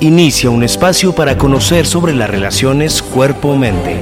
[0.00, 3.96] Inicia un espacio para conocer sobre las relaciones cuerpo-mente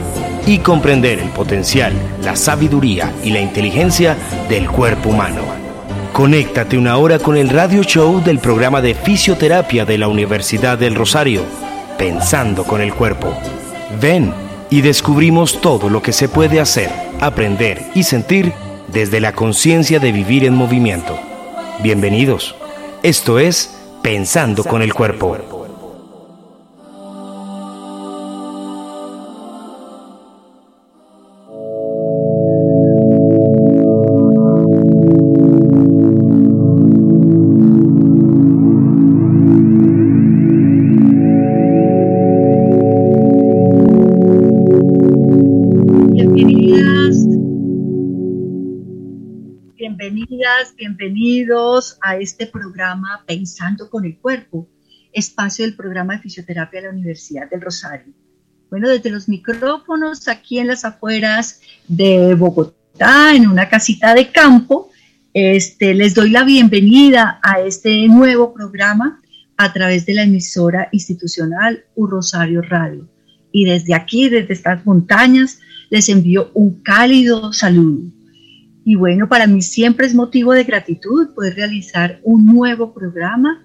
[0.46, 4.14] y comprender el potencial, la sabiduría y la inteligencia
[4.51, 5.40] del cuerpo humano.
[6.12, 10.95] Conéctate una hora con el radio show del programa de fisioterapia de la Universidad del
[10.95, 11.40] Rosario,
[11.96, 13.32] Pensando con el Cuerpo.
[13.98, 14.34] Ven
[14.68, 16.90] y descubrimos todo lo que se puede hacer,
[17.23, 18.52] aprender y sentir
[18.88, 21.18] desde la conciencia de vivir en movimiento.
[21.82, 22.54] Bienvenidos.
[23.02, 25.55] Esto es Pensando con el Cuerpo.
[50.87, 54.68] Bienvenidos a este programa Pensando con el Cuerpo,
[55.12, 58.12] espacio del programa de fisioterapia de la Universidad del Rosario.
[58.70, 64.91] Bueno, desde los micrófonos aquí en las afueras de Bogotá, en una casita de campo,
[65.34, 69.21] este, les doy la bienvenida a este nuevo programa
[69.56, 73.09] a través de la emisora institucional U Radio.
[73.50, 75.59] Y desde aquí, desde estas montañas,
[75.91, 78.16] les envío un cálido saludo.
[78.88, 83.65] Y bueno, para mí siempre es motivo de gratitud poder realizar un nuevo programa,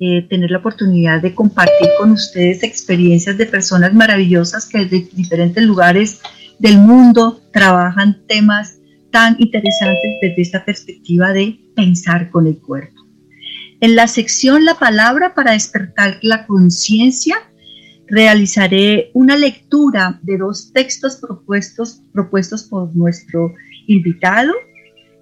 [0.00, 5.62] eh, tener la oportunidad de compartir con ustedes experiencias de personas maravillosas que desde diferentes
[5.62, 6.20] lugares
[6.58, 8.80] del mundo trabajan temas
[9.12, 13.06] tan interesantes desde esta perspectiva de pensar con el cuerpo.
[13.80, 17.36] En la sección La palabra para despertar la conciencia,
[18.08, 23.54] realizaré una lectura de dos textos propuestos, propuestos por nuestro
[23.88, 24.52] invitado,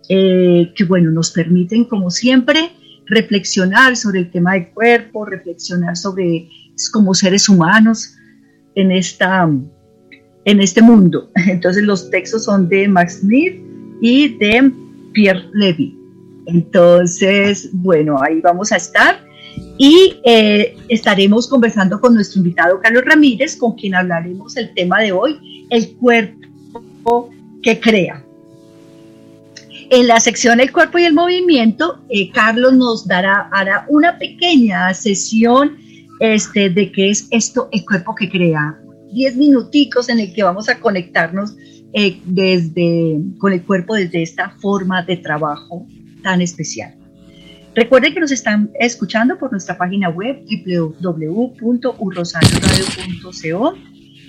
[0.09, 2.72] eh, que bueno, nos permiten como siempre
[3.06, 6.49] reflexionar sobre el tema del cuerpo, reflexionar sobre
[6.93, 8.15] como seres humanos
[8.75, 9.49] en, esta,
[10.44, 11.31] en este mundo.
[11.47, 13.55] Entonces los textos son de Max Smith
[14.00, 14.71] y de
[15.12, 15.97] Pierre Levy.
[16.47, 19.25] Entonces, bueno, ahí vamos a estar
[19.78, 25.12] y eh, estaremos conversando con nuestro invitado Carlos Ramírez, con quien hablaremos el tema de
[25.12, 27.31] hoy, el cuerpo
[27.62, 28.25] que crea.
[29.89, 34.93] En la sección El cuerpo y el movimiento, eh, Carlos nos dará hará una pequeña
[34.93, 35.77] sesión
[36.19, 38.77] este, de qué es esto, el cuerpo que crea.
[39.13, 41.55] Diez minuticos en el que vamos a conectarnos
[41.93, 45.87] eh, desde, con el cuerpo desde esta forma de trabajo
[46.23, 46.93] tan especial.
[47.75, 50.43] Recuerden que nos están escuchando por nuestra página web
[50.99, 53.75] www.urrosarioradio.co,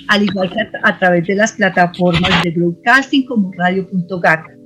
[0.10, 4.57] al igual que a, través de las plataformas de broadcasting como radio.gat.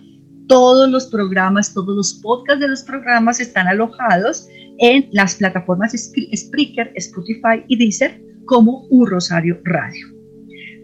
[0.48, 4.48] todos los programas, todos los podcasts de los programas están alojados
[4.80, 10.08] en las plataformas Spreaker, Spotify y Deezer como Un Rosario Radio.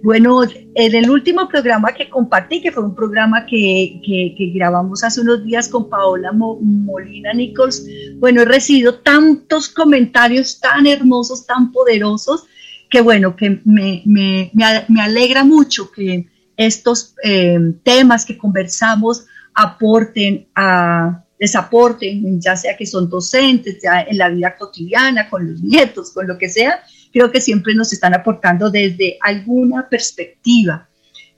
[0.02, 5.20] Bueno, en el último programa que compartí, que fue un programa que, que, grabamos hace
[5.20, 7.86] unos días con Paola Molina Nichols,
[8.16, 12.46] bueno, he recibido tantos comentarios tan hermosos, tan poderosos,
[12.90, 20.48] que bueno, que me, me, me alegra mucho que estos eh, temas que conversamos aporten
[20.56, 25.62] a, les aporten, ya sea que son docentes, ya en la vida cotidiana, con los
[25.62, 26.83] nietos, con lo que sea,
[27.13, 30.89] creo que siempre nos están aportando desde alguna perspectiva.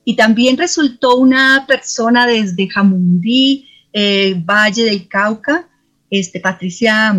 [0.03, 5.69] Y también resultó una persona desde Jamundí, eh, Valle del Cauca,
[6.09, 7.15] este, Patricia,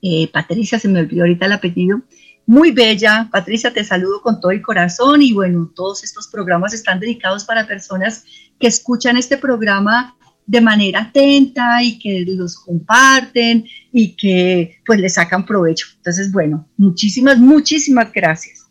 [0.00, 2.02] eh, Patricia, se me olvidó ahorita el apellido,
[2.46, 3.28] muy bella.
[3.32, 7.66] Patricia, te saludo con todo el corazón y bueno, todos estos programas están dedicados para
[7.66, 8.24] personas
[8.60, 10.15] que escuchan este programa
[10.46, 15.88] de manera atenta y que los comparten y que pues le sacan provecho.
[15.96, 18.66] Entonces, bueno, muchísimas, muchísimas gracias.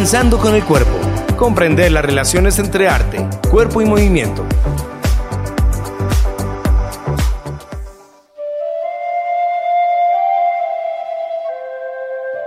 [0.00, 0.98] Pensando con el cuerpo.
[1.36, 4.46] Comprender las relaciones entre arte, cuerpo y movimiento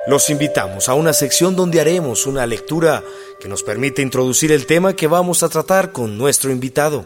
[0.08, 3.04] Los invitamos a una sección donde haremos una lectura
[3.40, 7.06] que nos permite introducir el tema que vamos a tratar con nuestro invitado.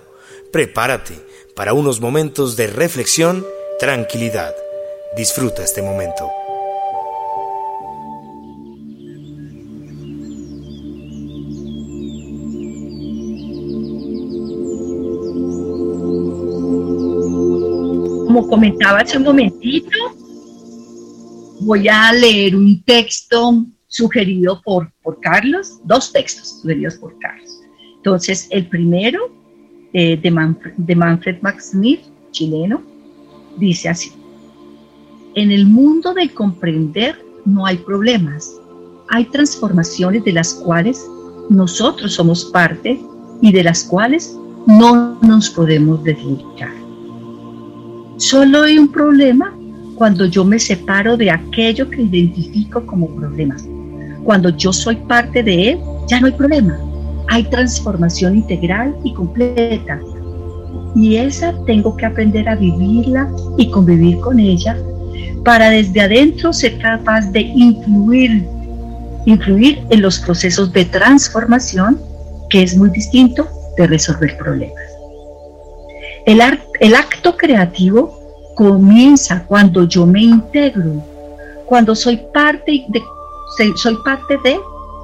[0.54, 1.16] Prepárate
[1.58, 3.46] para unos momentos de reflexión,
[3.80, 4.56] tranquilidad.
[5.18, 6.32] Disfruta este momento.
[18.50, 19.98] Comentaba hace un momentito,
[21.62, 27.60] voy a leer un texto sugerido por, por Carlos, dos textos sugeridos por Carlos.
[27.98, 29.32] Entonces, el primero,
[29.94, 32.02] eh, de, Manfred, de Manfred Max Smith,
[32.32, 32.82] chileno,
[33.58, 34.12] dice así,
[35.36, 38.60] en el mundo del comprender no hay problemas,
[39.10, 41.06] hay transformaciones de las cuales
[41.50, 43.00] nosotros somos parte
[43.42, 44.36] y de las cuales
[44.66, 46.87] no nos podemos desligar.
[48.18, 49.56] Solo hay un problema
[49.96, 53.68] cuando yo me separo de aquello que identifico como problemas.
[54.24, 56.80] Cuando yo soy parte de él, ya no hay problema.
[57.28, 60.00] Hay transformación integral y completa.
[60.96, 64.76] Y esa tengo que aprender a vivirla y convivir con ella
[65.44, 68.46] para desde adentro ser capaz de influir,
[69.26, 72.02] influir en los procesos de transformación,
[72.50, 73.48] que es muy distinto
[73.78, 74.84] de resolver problemas.
[76.26, 76.42] El,
[76.80, 78.18] el acto creativo
[78.56, 81.04] comienza cuando yo me integro,
[81.66, 83.02] cuando soy parte de,
[83.76, 84.60] soy parte de,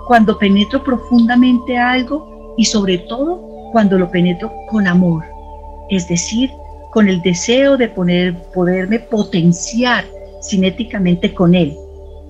[0.08, 3.42] cuando penetro profundamente algo y sobre todo
[3.72, 5.24] cuando lo penetro con amor,
[5.90, 6.50] es decir,
[6.92, 10.06] con el deseo de poner, poderme potenciar
[10.42, 11.76] cinéticamente con él.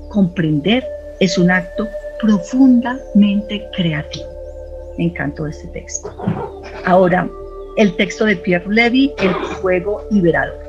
[0.10, 0.86] Comprender
[1.20, 1.88] es un acto
[2.22, 4.26] profundamente creativo.
[4.98, 6.16] Me encantó este texto.
[6.86, 7.28] Ahora,
[7.78, 10.60] el texto de Pierre Levy, El fuego liberador.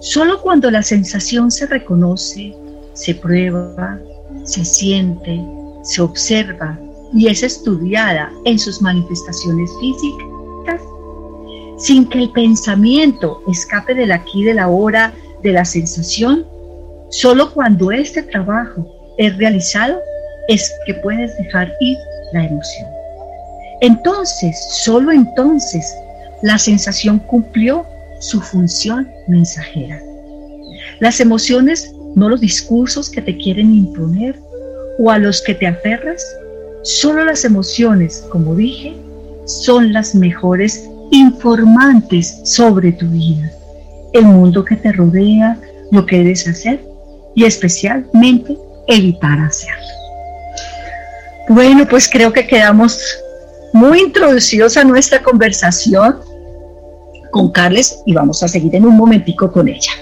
[0.00, 2.54] Solo cuando la sensación se reconoce,
[2.92, 3.98] se prueba,
[4.44, 5.40] se siente,
[5.82, 6.78] se observa
[7.12, 10.80] y es estudiada en sus manifestaciones físicas,
[11.78, 16.46] sin que el pensamiento escape del aquí de la hora de la sensación,
[17.10, 18.86] solo cuando este trabajo
[19.18, 19.98] es realizado
[20.48, 21.96] es que puedes dejar ir
[22.32, 22.86] la emoción.
[23.80, 25.84] Entonces, solo entonces,
[26.42, 27.86] la sensación cumplió
[28.20, 30.00] su función mensajera.
[31.00, 34.38] Las emociones, no los discursos que te quieren imponer
[34.98, 36.24] o a los que te aferras,
[36.82, 38.96] solo las emociones, como dije,
[39.44, 43.50] son las mejores informantes sobre tu vida,
[44.12, 45.58] el mundo que te rodea,
[45.90, 46.80] lo que debes hacer
[47.34, 48.56] y especialmente
[48.88, 49.86] evitar hacerlo.
[51.48, 52.98] Bueno, pues creo que quedamos
[53.72, 56.16] muy introducidos a nuestra conversación
[57.36, 59.92] con Carles y vamos a seguir en un momentico con ella.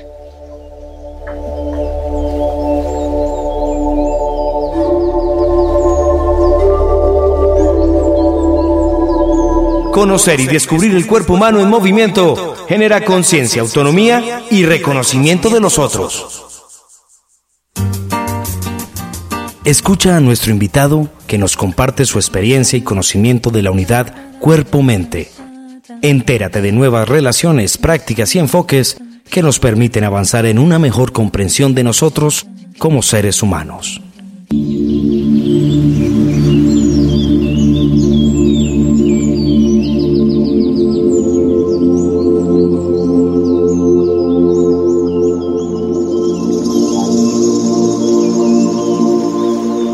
[9.93, 15.81] Conocer y descubrir el cuerpo humano en movimiento genera conciencia, autonomía y reconocimiento de los
[15.81, 16.41] otros.
[19.65, 25.44] Escucha a nuestro invitado que nos comparte su experiencia y conocimiento de la unidad cuerpo-mente
[26.01, 28.97] Entérate de nuevas relaciones, prácticas y enfoques
[29.29, 32.47] que nos permiten avanzar en una mejor comprensión de nosotros
[32.79, 34.01] como seres humanos.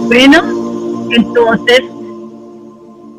[0.07, 1.81] Bueno, entonces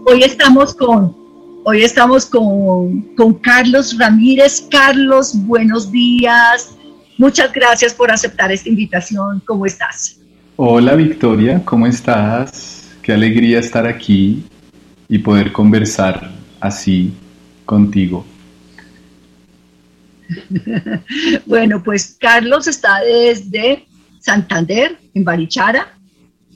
[0.06, 1.21] hoy estamos con
[1.64, 4.68] hoy estamos con, con Carlos Ramírez.
[4.70, 6.76] Carlos, buenos días.
[7.18, 9.42] Muchas gracias por aceptar esta invitación.
[9.46, 10.20] ¿Cómo estás?
[10.56, 12.90] Hola Victoria, ¿cómo estás?
[13.02, 14.44] Qué alegría estar aquí
[15.08, 17.14] y poder conversar así
[17.66, 18.26] contigo.
[21.46, 23.86] bueno, pues Carlos está desde
[24.20, 25.98] Santander, en Barichara,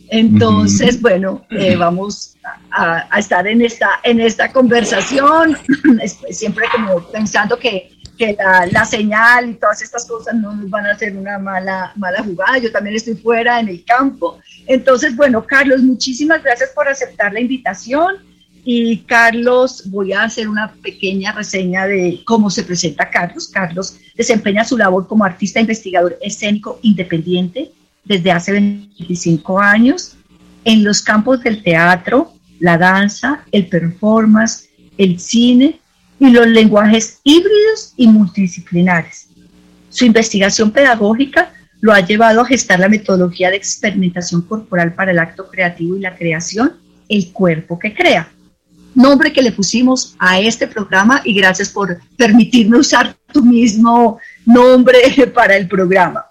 [0.09, 2.35] entonces, bueno, eh, vamos
[2.71, 5.57] a, estar en esta, en esta conversación,
[6.29, 7.91] siempre como pensando que,
[8.71, 12.57] la, señal y todas estas cosas no nos van a hacer una mala, mala jugada.
[12.59, 14.39] Yo también estoy fuera en el campo.
[14.67, 18.15] Entonces, bueno, Carlos, muchísimas gracias por aceptar la invitación.
[18.63, 23.49] Y Carlos, voy a hacer una pequeña reseña de cómo se presenta Carlos.
[23.49, 27.73] Carlos desempeña su labor como artista investigador escénico independiente
[28.05, 30.15] desde hace 25 años
[30.63, 35.79] en los campos del teatro, la danza, el performance, el cine
[36.19, 39.27] y los lenguajes híbridos y multidisciplinares.
[39.89, 45.19] Su investigación pedagógica lo ha llevado a gestar la metodología de experimentación corporal para el
[45.19, 46.73] acto creativo y la creación,
[47.09, 48.29] el cuerpo que crea.
[48.95, 54.97] Nombre que le pusimos a este programa y gracias por permitirme usar tu mismo nombre
[55.33, 56.25] para el programa.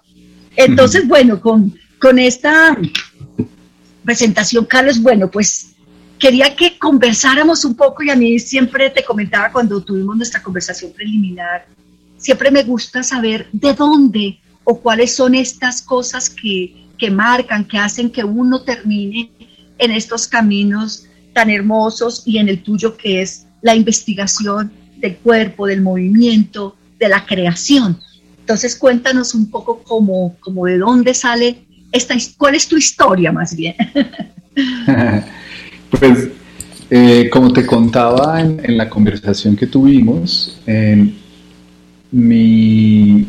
[0.55, 2.77] Entonces, bueno, con, con esta
[4.03, 5.75] presentación, Carlos, bueno, pues
[6.19, 10.91] quería que conversáramos un poco y a mí siempre te comentaba cuando tuvimos nuestra conversación
[10.93, 11.67] preliminar,
[12.17, 17.77] siempre me gusta saber de dónde o cuáles son estas cosas que, que marcan, que
[17.77, 19.31] hacen que uno termine
[19.77, 25.67] en estos caminos tan hermosos y en el tuyo que es la investigación del cuerpo,
[25.67, 27.99] del movimiento, de la creación.
[28.45, 33.55] Entonces cuéntanos un poco cómo, cómo de dónde sale esta, cuál es tu historia más
[33.55, 33.73] bien.
[35.89, 36.29] pues
[36.91, 40.61] eh, como te contaba en, la conversación que tuvimos,
[42.11, 43.25] mi,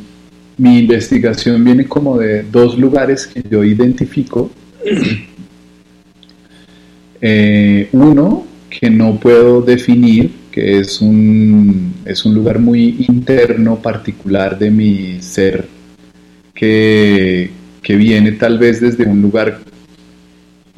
[0.59, 4.51] mi investigación viene como de dos lugares que yo identifico.
[7.23, 14.59] Eh, uno que no puedo definir que es un, es un lugar muy interno, particular
[14.59, 15.69] de mi ser,
[16.55, 17.51] que,
[17.87, 19.59] viene tal vez desde un lugar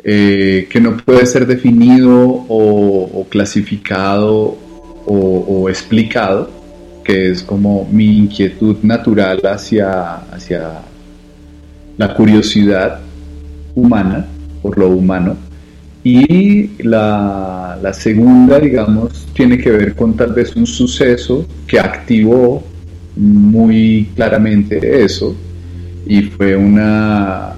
[0.03, 4.59] eh, que no puede ser definido o, clasificado
[5.07, 6.51] o, explicado,
[7.05, 10.83] que es como mi inquietud natural hacia, hacia
[11.97, 12.99] la curiosidad
[13.77, 14.27] humana,
[14.61, 15.48] por lo humano
[16.05, 22.63] y la, segunda, digamos, tiene que ver con tal vez un suceso que activó
[23.17, 25.35] muy claramente eso
[26.07, 27.55] y fue una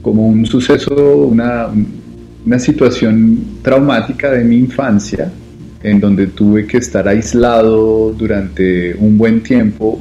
[0.00, 0.94] como un suceso,
[1.26, 1.66] una,
[2.46, 5.30] una situación traumática de mi infancia
[5.82, 10.00] en donde tuve que estar aislado durante un buen tiempo,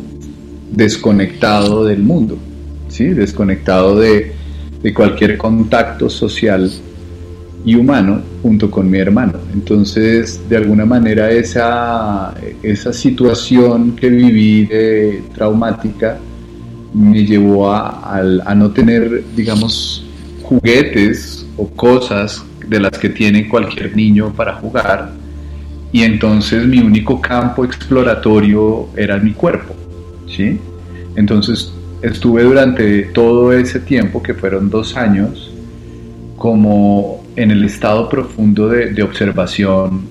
[0.71, 2.37] desconectado del mundo,
[2.87, 3.07] ¿sí?
[3.07, 4.31] desconectado de,
[4.81, 6.71] de cualquier contacto social
[7.67, 9.33] y humano junto con mi hermano.
[9.53, 12.33] Entonces, de alguna manera, esa,
[12.63, 16.17] esa situación que viví de traumática
[16.93, 20.05] me llevó a, a, no tener, digamos,
[20.43, 25.11] juguetes o cosas de las que tiene cualquier niño para jugar.
[25.91, 29.75] Y entonces mi único campo exploratorio era mi cuerpo.
[30.25, 30.57] ¿sí?
[31.17, 35.51] Entonces estuve durante todo ese tiempo, que fueron dos años,
[36.37, 40.07] como en el estado profundo de, observación,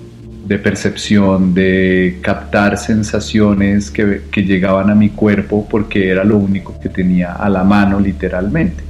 [0.46, 6.88] de percepción, de captar sensaciones que, llegaban a mi cuerpo porque era lo único que
[6.88, 8.84] tenía a la mano literalmente.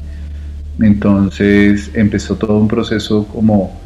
[0.78, 3.80] Entonces empezó todo un proceso como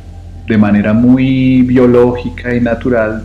[0.48, 3.22] de manera muy biológica y natural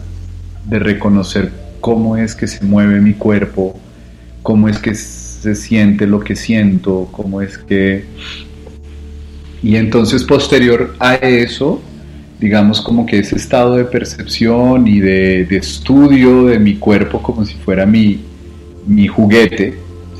[0.69, 1.51] de reconocer
[1.81, 3.79] cómo es que se mueve mi cuerpo,
[4.43, 8.05] cómo es que se siente lo que siento, cómo es que
[9.65, 11.81] y entonces posterior a eso,
[12.39, 17.55] digamos como que ese estado de percepción y de, estudio de mi cuerpo como si
[17.55, 18.19] fuera mi,
[18.85, 19.73] mi juguete,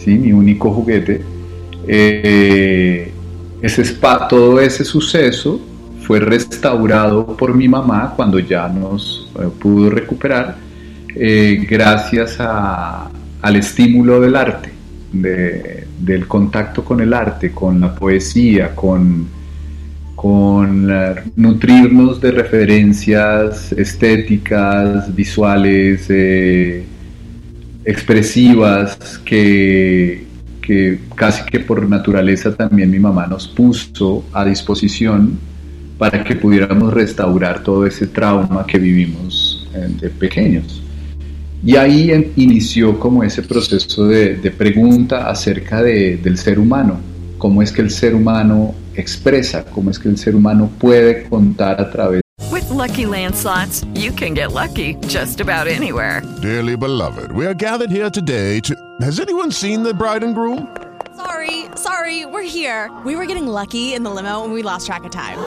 [0.03, 0.15] ¿sí?
[0.15, 1.21] mi único juguete,
[1.87, 3.11] eh,
[3.61, 5.61] ese spa, todo ese suceso
[6.01, 10.55] fue restaurado por mi mamá cuando ya nos eh, pudo recuperar,
[11.15, 14.71] eh, gracias al estímulo del arte,
[15.99, 19.27] del contacto con el arte, con la poesía, con
[20.15, 20.91] con
[21.35, 26.83] nutrirnos de referencias estéticas, visuales, eh,
[27.83, 30.25] expresivas, que,
[30.61, 35.37] que casi que por naturaleza también mi mamá nos puso a disposición
[35.99, 40.81] para que pudiéramos restaurar todo ese trauma que vivimos eh, de pequeños.
[41.65, 46.99] Y ahí inició como ese proceso de, de pregunta acerca de, del ser humano,
[47.39, 51.81] cómo es que el ser humano expresa, cómo es que el ser humano puede contar
[51.81, 56.21] a través With lucky landslots, you can get lucky just about anywhere.
[56.43, 58.75] Dearly beloved, we are gathered here today to.
[59.01, 60.67] Has anyone seen the bride and groom?
[61.15, 62.91] Sorry, sorry, we're here.
[63.03, 65.39] We were getting lucky in the limo and we lost track of time.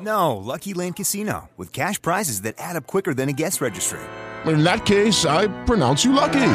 [0.00, 4.00] No, Lucky Land Casino, with cash prizes that add up quicker than a guest registry.
[4.46, 6.52] In that case, I pronounce you lucky.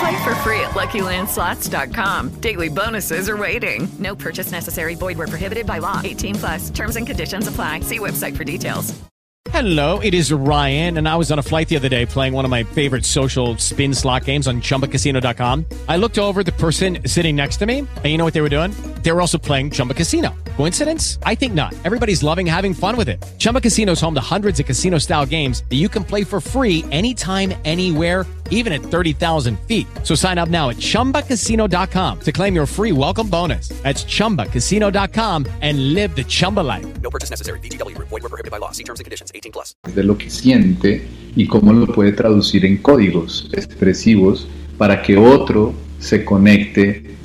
[0.00, 2.30] Play for free at LuckyLandSlots.com.
[2.40, 3.88] Daily bonuses are waiting.
[3.98, 4.94] No purchase necessary.
[4.94, 6.00] Void were prohibited by law.
[6.02, 6.70] 18 plus.
[6.70, 7.80] Terms and conditions apply.
[7.80, 9.02] See website for details.
[9.50, 12.44] Hello, it is Ryan, and I was on a flight the other day playing one
[12.44, 15.66] of my favorite social spin slot games on ChumbaCasino.com.
[15.88, 18.48] I looked over the person sitting next to me, and you know what they were
[18.48, 18.72] doing?
[19.02, 20.30] They were also playing Chumba Casino.
[20.56, 21.18] Coincidence?
[21.24, 21.74] I think not.
[21.84, 23.22] Everybody's loving having fun with it.
[23.38, 26.84] Chumba Casino is home to hundreds of casino-style games that you can play for free
[26.90, 29.86] anytime, anywhere even at 30,000 feet.
[30.04, 33.68] So sign up now at ChumbaCasino.com to claim your free welcome bonus.
[33.82, 36.86] That's ChumbaCasino.com and live the Chumba life.
[37.02, 37.58] No purchase necessary.
[37.60, 37.98] BGW.
[37.98, 38.70] Void were prohibited by law.
[38.70, 39.32] See terms and conditions.
[39.34, 39.74] 18 plus.
[39.94, 41.02] De lo que siente
[41.34, 44.46] y cómo lo puede traducir en códigos expresivos
[44.78, 47.16] para que otro se conecte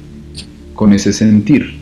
[0.78, 1.76] con ese sentir.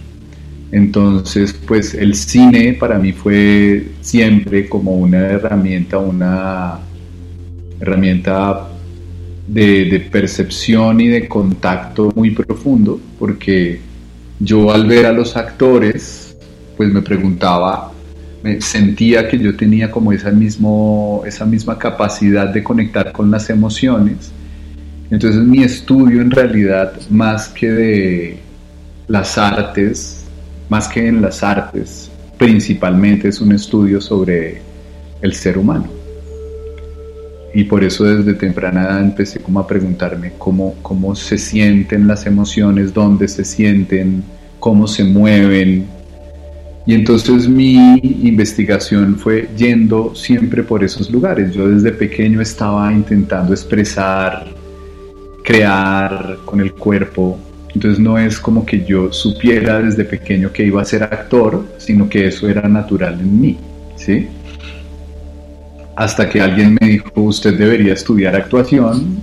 [0.72, 6.80] Entonces, pues el cine para mí fue siempre como una herramienta, una
[7.80, 8.68] herramienta
[9.48, 13.80] de, percepción y de contacto muy profundo, porque
[14.40, 16.36] yo al ver a los actores,
[16.76, 17.92] pues me preguntaba,
[18.44, 23.50] me sentía que yo tenía como esa, mismo, esa misma capacidad de conectar con las
[23.50, 24.32] emociones.
[25.12, 28.45] Entonces mi estudio en realidad, más que de
[29.08, 30.26] las artes,
[30.70, 34.62] más que en las artes, principalmente es un estudio sobre
[35.22, 36.06] el ser humano
[37.56, 42.26] y por eso desde temprana edad empecé como a preguntarme cómo, cómo se sienten las
[42.26, 44.24] emociones, dónde se sienten,
[44.60, 45.86] cómo se mueven.
[46.86, 51.54] Y entonces mi investigación fue yendo siempre por esos lugares.
[51.54, 54.48] Yo desde pequeño estaba intentando expresar,
[55.42, 57.40] crear con el cuerpo.
[57.76, 62.10] Entonces no es como que yo supiera desde pequeño que iba a ser actor, sino
[62.10, 63.58] que eso era natural en mí,
[63.96, 64.28] ¿sí?
[65.96, 69.18] hasta que alguien me dijo, usted debería estudiar actuación,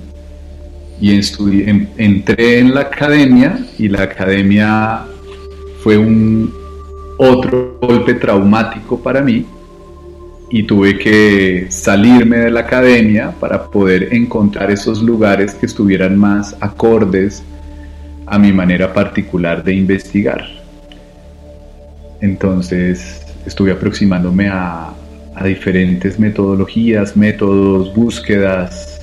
[1.00, 1.10] y
[1.98, 5.02] entré en la academia, y la academia
[5.82, 6.52] fue un
[7.18, 9.44] otro golpe traumático para mí,
[10.50, 16.56] y tuve que salirme de la academia para poder encontrar esos lugares que estuvieran más
[16.60, 17.42] acordes
[18.32, 20.42] a mi manera particular de investigar.
[22.22, 24.94] Entonces estuve aproximándome a,
[25.44, 29.00] diferentes metodologías, métodos, búsquedas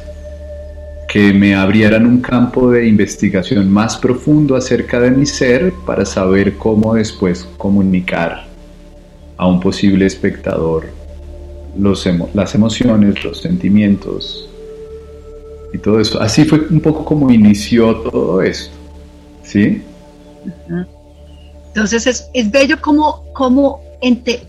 [1.10, 6.56] que me abrieran un campo de investigación más profundo acerca de mi ser para saber
[6.56, 8.46] cómo después comunicar
[9.36, 10.86] a un posible espectador
[11.78, 14.50] los las emociones, los sentimientos
[15.74, 16.22] y todo eso.
[16.22, 18.79] Así fue un poco como inició todo esto.
[19.50, 19.82] ¿Sí?
[21.68, 23.82] Entonces es, es bello como, como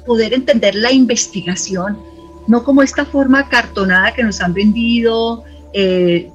[0.07, 1.99] poder entender la investigación,
[2.47, 6.31] no como esta forma cartonada que nos han vendido, eh,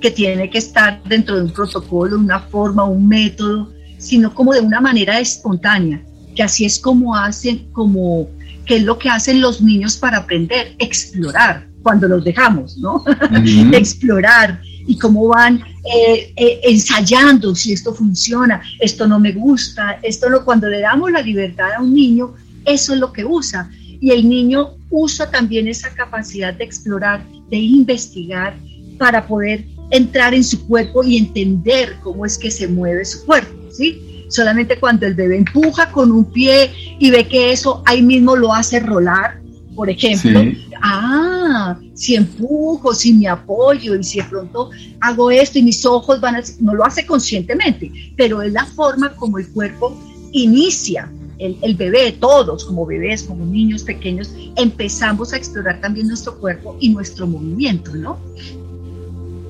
[0.00, 4.60] que tiene que estar dentro de un protocolo, una forma, un método, sino como de
[4.60, 6.02] una manera espontánea,
[6.34, 8.28] que así es como hacen, como,
[8.64, 13.04] que es lo que hacen los niños para aprender, explorar, cuando los dejamos, ¿no?
[13.72, 15.62] explorar, y cómo van
[15.94, 21.10] eh, eh, ensayando si esto funciona, esto no me gusta, esto no, cuando le damos
[21.10, 23.70] la libertad a un niño, eso es lo que usa.
[24.00, 28.54] Y el niño usa también esa capacidad de explorar, de investigar,
[28.98, 33.54] para poder entrar en su cuerpo y entender cómo es que se mueve su cuerpo,
[33.70, 34.24] ¿sí?
[34.28, 38.52] Solamente cuando el bebé empuja con un pie y ve que eso ahí mismo lo
[38.52, 39.40] hace rolar,
[39.76, 40.40] por ejemplo,
[40.82, 46.20] ah, si empujo, si me apoyo y si de pronto hago esto y mis ojos
[46.20, 49.96] van a, no lo hace conscientemente, pero es la forma como el cuerpo
[50.32, 51.12] inicia.
[51.38, 56.78] El, el bebé, todos como bebés, como niños pequeños, empezamos a explorar también nuestro cuerpo
[56.80, 58.18] y nuestro movimiento, ¿no?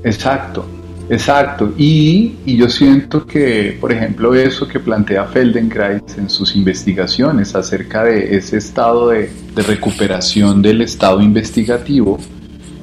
[0.03, 0.67] Exacto.
[1.09, 7.55] Exacto, y, y, yo siento que, por ejemplo, eso que plantea Feldenkrais en sus investigaciones
[7.55, 12.19] acerca de ese estado de, de recuperación del estado investigativo,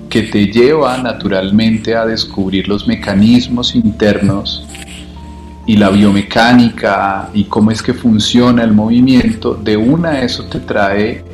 [0.09, 4.65] que te lleva naturalmente a descubrir los mecanismos internos
[5.65, 11.25] y la biomecánica y cómo es que funciona el movimiento, de una eso te trae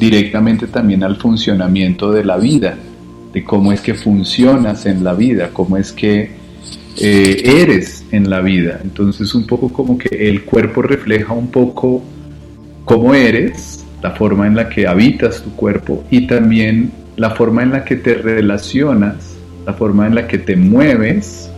[0.00, 2.76] directamente también al funcionamiento de la vida
[3.36, 6.30] de cómo es que funcionas en la vida, cómo es que
[6.98, 8.80] eh, eres en la vida.
[8.82, 12.02] Entonces un poco como que el cuerpo refleja un poco
[12.86, 17.72] cómo eres, la forma en la que habitas tu cuerpo y también la forma en
[17.72, 21.50] la que te relacionas, la forma en la que te mueves,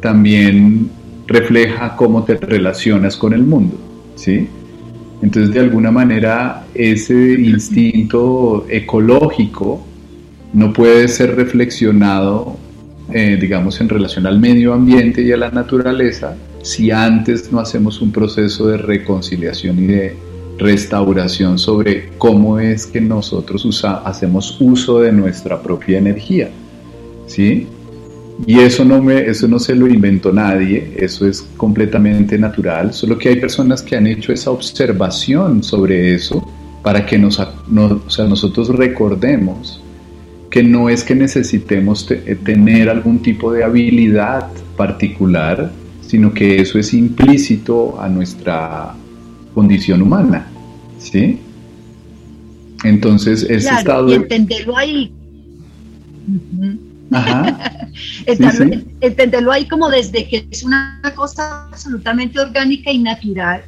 [0.00, 0.88] también
[1.26, 3.76] refleja cómo te relacionas con el mundo,
[4.14, 4.48] ¿sí?
[5.20, 9.84] Entonces, de alguna manera, ese instinto ecológico
[10.52, 12.56] no puede ser reflexionado,
[13.12, 18.00] eh, digamos, en relación al medio ambiente y a la naturaleza si antes no hacemos
[18.00, 20.16] un proceso de reconciliación y de
[20.58, 26.50] restauración sobre cómo es que nosotros hacemos uso de nuestra propia energía.
[27.26, 27.66] ¿Sí?
[28.46, 33.18] Y eso no, me, eso no se lo inventó nadie, eso es completamente natural, solo
[33.18, 36.48] que hay personas que han hecho esa observación sobre eso
[36.82, 39.82] para que nos, o sea, nosotros recordemos
[40.50, 46.78] que no es que necesitemos eh, tener algún tipo de habilidad particular, sino que eso
[46.78, 48.94] es implícito a nuestra
[49.54, 50.46] condición humana,
[50.98, 51.40] ¿sí?
[52.84, 54.08] Entonces, ese estado...
[54.08, 55.12] Y entenderlo ahí.
[57.10, 57.88] Ajá.
[59.00, 63.62] Entenderlo ahí como desde que es una cosa absolutamente orgánica y natural,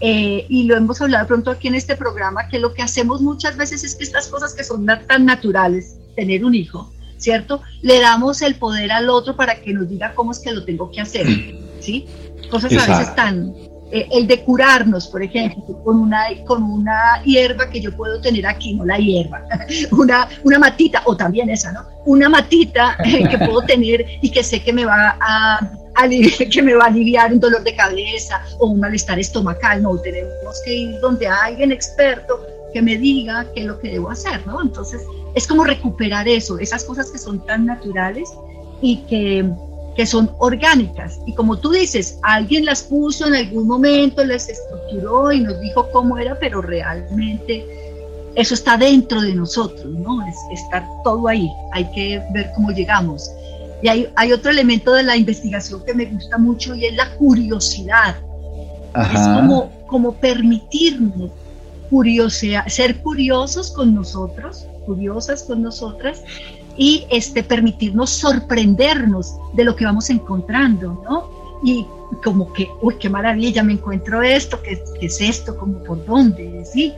[0.00, 3.56] eh, y lo hemos hablado pronto aquí en este programa, que lo que hacemos muchas
[3.56, 7.62] veces es que estas cosas que son tan naturales, tener un hijo, ¿cierto?
[7.82, 10.90] Le damos el poder al otro para que nos diga cómo es que lo tengo
[10.90, 11.26] que hacer,
[11.80, 12.06] ¿sí?
[12.50, 13.54] Cosas a veces tan...
[13.92, 18.44] Eh, el de curarnos, por ejemplo, con una, con una hierba que yo puedo tener
[18.44, 19.44] aquí, no la hierba,
[19.92, 21.84] una, una matita, o también esa, ¿no?
[22.04, 25.60] Una matita que puedo tener y que sé que me va a
[26.50, 30.60] que me va a aliviar un dolor de cabeza o un malestar estomacal, no, tenemos
[30.64, 32.40] que ir donde alguien experto
[32.72, 34.60] que me diga qué es lo que debo hacer, ¿no?
[34.60, 35.02] Entonces,
[35.34, 38.28] es como recuperar eso, esas cosas que son tan naturales
[38.80, 39.48] y que,
[39.96, 41.18] que son orgánicas.
[41.26, 45.88] Y como tú dices, alguien las puso en algún momento, las estructuró y nos dijo
[45.90, 47.64] cómo era, pero realmente
[48.34, 50.26] eso está dentro de nosotros, ¿no?
[50.26, 53.30] Es, está todo ahí, hay que ver cómo llegamos.
[53.82, 57.14] Y hay, hay, otro elemento de la investigación que me gusta mucho y es la
[57.16, 58.16] curiosidad.
[59.12, 61.30] Es como, como permitirnos
[62.68, 66.22] ser curiosos con nosotros, curiosas con nosotras
[66.76, 71.30] y este, permitirnos sorprendernos de lo que vamos encontrando, ¿no?
[71.62, 71.86] Y
[72.22, 75.56] como que, uy, qué maravilla, me encuentro esto, ¿qué, qué es esto?
[75.56, 76.64] ¿Cómo por dónde?
[76.64, 76.92] ¿Sí?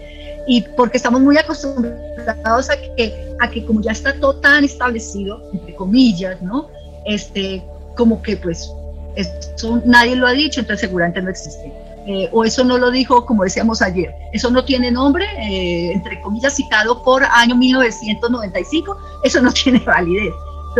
[0.48, 5.40] Y porque estamos muy acostumbrados a que, a que como ya está todo tan establecido,
[5.52, 6.68] entre comillas, ¿no?
[7.04, 7.62] Este,
[7.96, 8.72] como que pues
[9.14, 11.72] eso nadie lo ha dicho, entonces seguramente no existe.
[12.06, 16.20] Eh, o eso no lo dijo, como decíamos ayer, eso no tiene nombre, eh, entre
[16.22, 20.32] comillas, citado por año 1995, eso no tiene validez.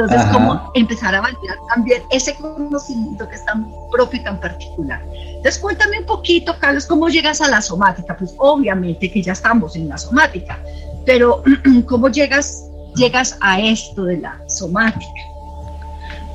[0.04, 5.02] Entonces, ¿cómo empezar a validar también ese conocimiento que es tan propio y tan particular?
[5.12, 8.16] Entonces, cuéntame un poquito, Carlos, ¿cómo llegas a la somática?
[8.16, 10.58] Pues obviamente que ya estamos en la somática,
[11.04, 11.42] pero
[11.87, 15.20] ¿cómo llegas, llegas a esto de la somática?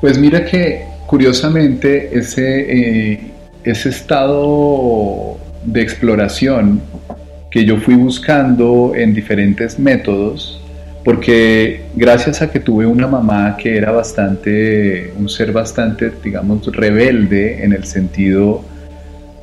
[0.01, 3.31] Pues mira que curiosamente ese, eh,
[3.63, 6.81] ese estado de exploración
[7.51, 10.62] que yo fui buscando en diferentes métodos,
[11.03, 17.63] porque gracias a que tuve una mamá que era bastante, un ser bastante, digamos, rebelde
[17.63, 18.63] en el sentido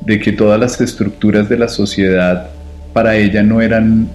[0.01, 2.49] de que todas las estructuras de la sociedad
[2.93, 4.09] para ella no eran,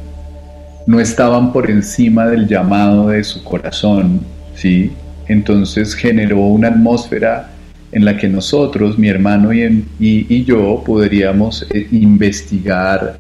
[0.86, 4.20] no estaban por encima del llamado de su corazón,
[4.54, 4.92] ¿sí?
[5.28, 7.50] Entonces generó una atmósfera
[7.92, 13.18] en la que nosotros, mi hermano y, yo, podríamos eh, investigar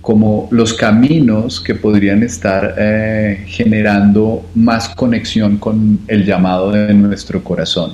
[0.00, 7.44] como los caminos que podrían estar eh, generando más conexión con el llamado de nuestro
[7.44, 7.92] corazón.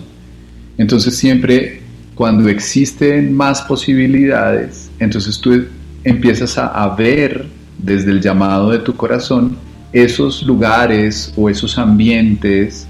[0.78, 1.80] Entonces siempre
[2.14, 5.66] cuando existen más posibilidades, entonces tú
[6.04, 7.46] empiezas a, a ver
[7.78, 9.56] desde el llamado de tu corazón
[9.92, 12.86] esos lugares o esos ambientes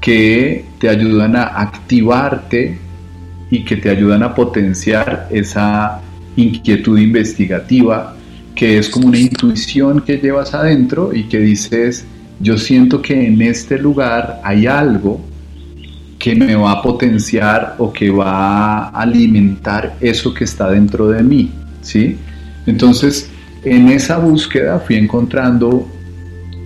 [0.00, 2.78] que te ayudan a activarte
[3.50, 6.00] y que te ayudan a potenciar esa
[6.36, 8.16] inquietud investigativa
[8.54, 12.04] que es como una intuición que llevas adentro y que dices,
[12.40, 15.20] yo siento que en este lugar hay algo
[16.18, 21.22] que me va a potenciar o que va a alimentar eso que está dentro de
[21.22, 22.16] mí, ¿sí?
[22.66, 23.30] Entonces,
[23.64, 25.88] en esa búsqueda fui encontrando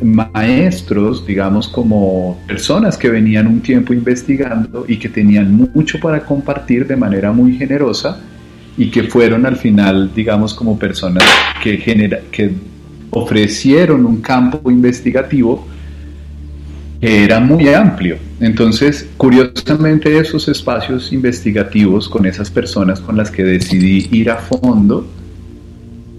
[0.03, 6.87] maestros, digamos, como personas que venían un tiempo investigando y que tenían mucho para compartir
[6.87, 8.21] de manera muy generosa
[8.77, 11.25] y que fueron al final, digamos, como personas
[11.63, 12.51] que, genera, que
[13.11, 15.67] ofrecieron un campo investigativo
[17.01, 18.17] que era muy amplio.
[18.41, 25.07] Entonces, curiosamente, esos espacios investigativos con esas personas con las que decidí ir a fondo,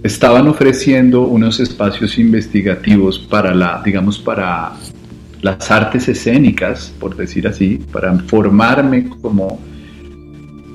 [0.03, 4.73] estaban ofreciendo unos espacios investigativos para la, digamos, para
[5.41, 9.59] las artes escénicas, por decir así, para formarme como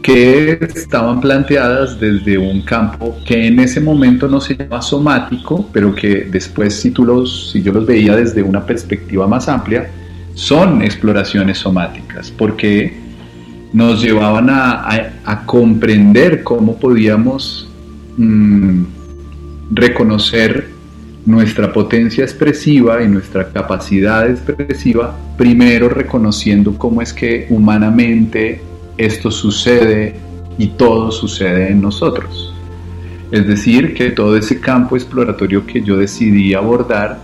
[0.02, 5.94] que estaban planteadas desde un campo que en ese momento no se llama somático, pero
[5.94, 7.04] que después si, yo
[7.72, 9.90] los veía desde una perspectiva más amplia,
[10.34, 12.94] son exploraciones somáticas, porque
[13.72, 15.12] nos llevaban a,
[15.46, 17.68] comprender cómo podíamos
[18.16, 18.82] mm,
[19.70, 20.68] reconocer
[21.26, 28.60] nuestra potencia expresiva y nuestra capacidad expresiva, primero reconociendo cómo es que humanamente
[29.00, 30.14] esto sucede
[30.58, 32.54] y todo sucede en nosotros.
[33.32, 37.22] Es decir, que todo ese campo exploratorio que yo decidí abordar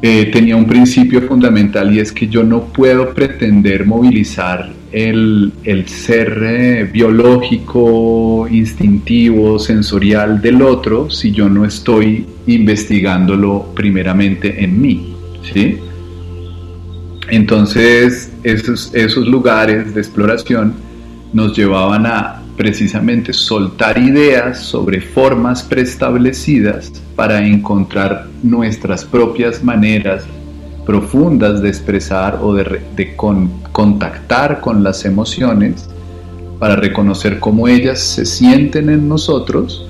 [0.00, 5.52] eh, tenía un principio fundamental y es que yo no puedo pretender movilizar el,
[5.86, 15.14] ser eh, biológico, instintivo, sensorial del otro si yo no estoy investigándolo primeramente en mí.
[15.52, 15.78] ¿sí?
[17.32, 20.74] Entonces, esos, esos lugares de exploración
[21.32, 30.24] nos llevaban a precisamente soltar ideas sobre formas preestablecidas para encontrar nuestras propias maneras
[30.84, 33.16] profundas de expresar o de,
[33.72, 35.88] contactar con las emociones
[36.58, 39.88] para reconocer cómo ellas se sienten en nosotros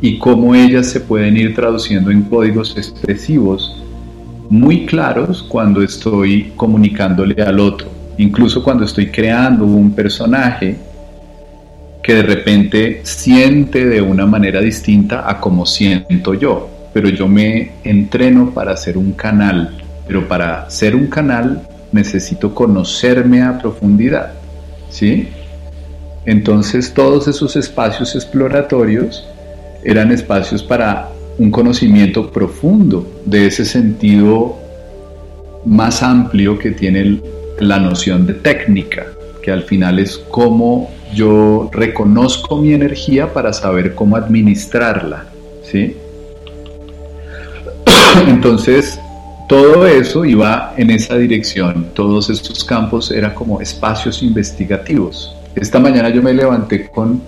[0.00, 3.78] y cómo ellas se pueden ir traduciendo en códigos expresivos
[4.50, 10.76] muy claros cuando estoy comunicándole al otro, incluso cuando estoy creando un personaje
[12.02, 17.72] que de repente siente de una manera distinta a como siento yo, pero yo me
[17.84, 24.32] entreno para ser un canal, pero para ser un canal necesito conocerme a profundidad,
[24.88, 25.28] ¿sí?
[26.24, 29.26] Entonces todos esos espacios exploratorios
[29.84, 31.08] eran espacios para
[31.38, 34.56] un conocimiento profundo de ese sentido
[35.64, 37.20] más amplio que tiene
[37.60, 39.06] la noción de técnica,
[39.42, 45.26] que al final es cómo yo reconozco mi energía para saber cómo administrarla,
[45.62, 45.96] ¿sí?
[48.28, 48.98] Entonces,
[49.48, 55.34] todo eso iba en esa dirección, todos estos campos eran como espacios investigativos.
[55.54, 57.20] Esta mañana yo me levanté con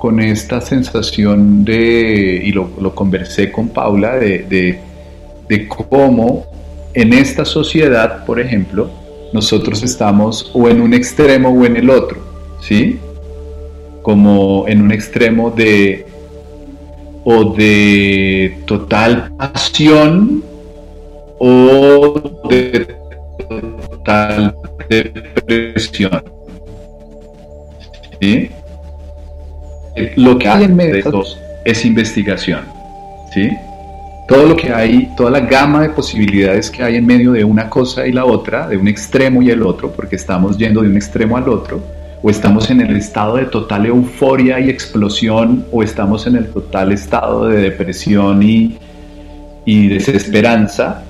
[0.00, 4.78] con esta sensación de, y lo, conversé con Paula, de,
[5.46, 6.46] de, cómo
[6.94, 8.90] en esta sociedad, por ejemplo,
[9.34, 12.18] nosotros estamos o en un extremo o en el otro,
[12.62, 12.98] ¿sí?
[14.00, 16.06] Como en un extremo de
[17.24, 20.42] o de total pasión
[21.38, 22.14] o
[22.48, 22.88] de
[23.48, 24.56] total
[24.88, 26.24] depresión.
[28.18, 28.50] ¿Sí?
[30.16, 32.64] Lo que hay en medio de dos es investigación,
[33.32, 33.50] ¿sí?
[34.28, 37.68] Todo lo que hay, toda la gama de posibilidades que hay en medio de una
[37.68, 40.96] cosa y la otra, de un extremo y el otro, porque estamos yendo de un
[40.96, 41.80] extremo al otro,
[42.22, 46.92] o estamos en el estado de total euforia y explosión, o estamos en el total
[46.92, 48.78] estado de depresión y,
[49.64, 51.02] y desesperanza,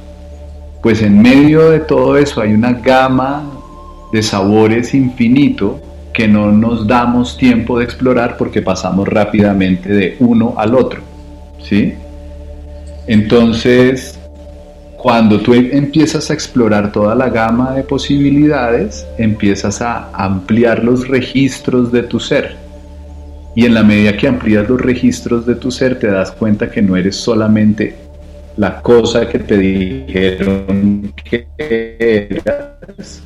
[0.82, 3.44] pues en medio de todo eso hay una gama
[4.12, 5.78] de sabores infinito
[6.12, 11.00] que no nos damos tiempo de explorar porque pasamos rápidamente de uno al otro.
[11.62, 11.94] ¿sí?
[13.06, 14.18] Entonces,
[14.96, 21.90] cuando tú empiezas a explorar toda la gama de posibilidades, empiezas a ampliar los registros
[21.90, 22.56] de tu ser.
[23.54, 26.82] Y en la medida que amplías los registros de tu ser, te das cuenta que
[26.82, 27.96] no eres solamente
[28.56, 33.22] la cosa que te dijeron que eras,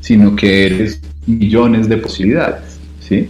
[0.00, 3.28] sino que eres millones de posibilidades, ¿sí?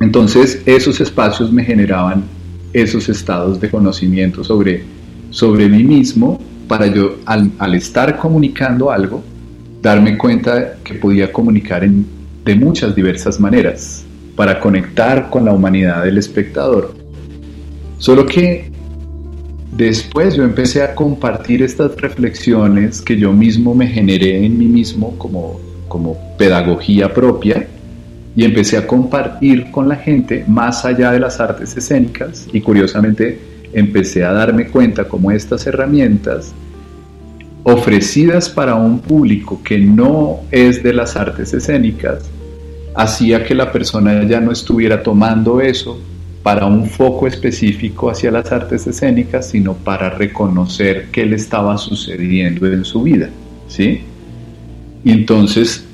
[0.00, 2.24] Entonces esos espacios me generaban
[2.72, 4.82] esos estados de conocimiento sobre,
[5.30, 9.22] sobre mí mismo para yo al, estar comunicando algo,
[9.82, 14.04] darme cuenta que podía comunicar de muchas diversas maneras
[14.36, 16.94] para conectar con la humanidad del espectador.
[17.98, 18.70] Solo que
[19.78, 25.16] Después yo empecé a compartir estas reflexiones que yo mismo me generé en mí mismo
[25.18, 27.66] como, como pedagogía propia
[28.36, 33.38] y empecé a compartir con la gente más allá de las artes escénicas y curiosamente
[33.72, 36.52] empecé a darme cuenta cómo estas herramientas
[37.64, 42.30] ofrecidas para un público que no es de las artes escénicas
[42.94, 46.00] hacía que la persona ya no estuviera tomando eso
[46.42, 52.66] para un foco específico hacia las artes escénicas, sino para reconocer qué le estaba sucediendo
[52.66, 53.28] en su vida,
[53.68, 54.02] ¿sí?
[55.04, 55.84] Y entonces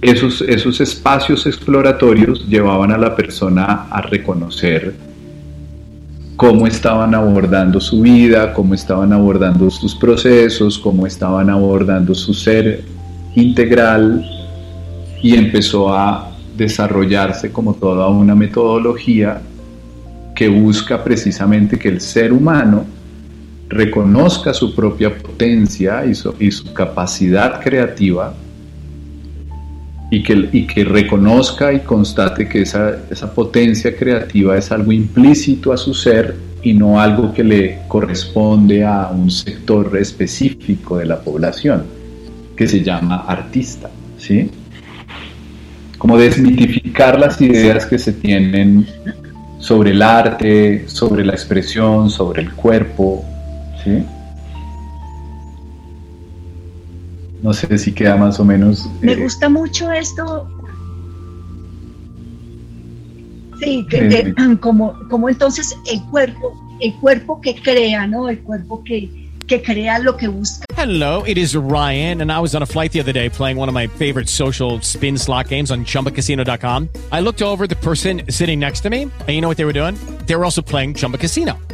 [0.00, 4.94] esos, esos espacios exploratorios llevaban a la persona a reconocer
[6.36, 12.82] cómo estaban abordando su vida, cómo estaban abordando sus procesos, cómo estaban abordando su ser
[13.36, 14.24] integral
[15.22, 19.40] y empezó a desarrollarse como toda una metodología
[20.34, 22.84] que busca precisamente que el ser humano
[23.68, 28.34] reconozca su propia potencia y su, y su capacidad creativa
[30.12, 30.22] y
[30.66, 36.36] que, reconozca y constate que esa, esa, potencia creativa es algo implícito a su ser
[36.62, 41.84] y no algo que le corresponde a un sector específico de la población,
[42.54, 44.50] que se llama artista, ¿sí?
[45.96, 48.86] Como desmitificar las ideas que se tienen
[49.60, 53.24] sobre el arte, sobre la expresión, sobre el cuerpo,
[53.82, 54.04] ¿sí?
[57.42, 58.88] No sé si queda más o menos...
[59.00, 60.48] Me eh, gusta mucho esto.
[63.60, 68.28] Sí, que, como, como entonces el cuerpo, el cuerpo que crea, ¿no?
[68.28, 70.64] El cuerpo que, que crea lo que busca.
[70.76, 73.68] Hello, it is Ryan, and I was on a flight the other day playing one
[73.68, 76.88] of my favorite social spin slot games on chumbacasino.com.
[77.10, 79.72] I looked over the person sitting next to me, and you know what they were
[79.72, 79.96] doing?
[80.26, 81.58] They were also playing Chumba Casino.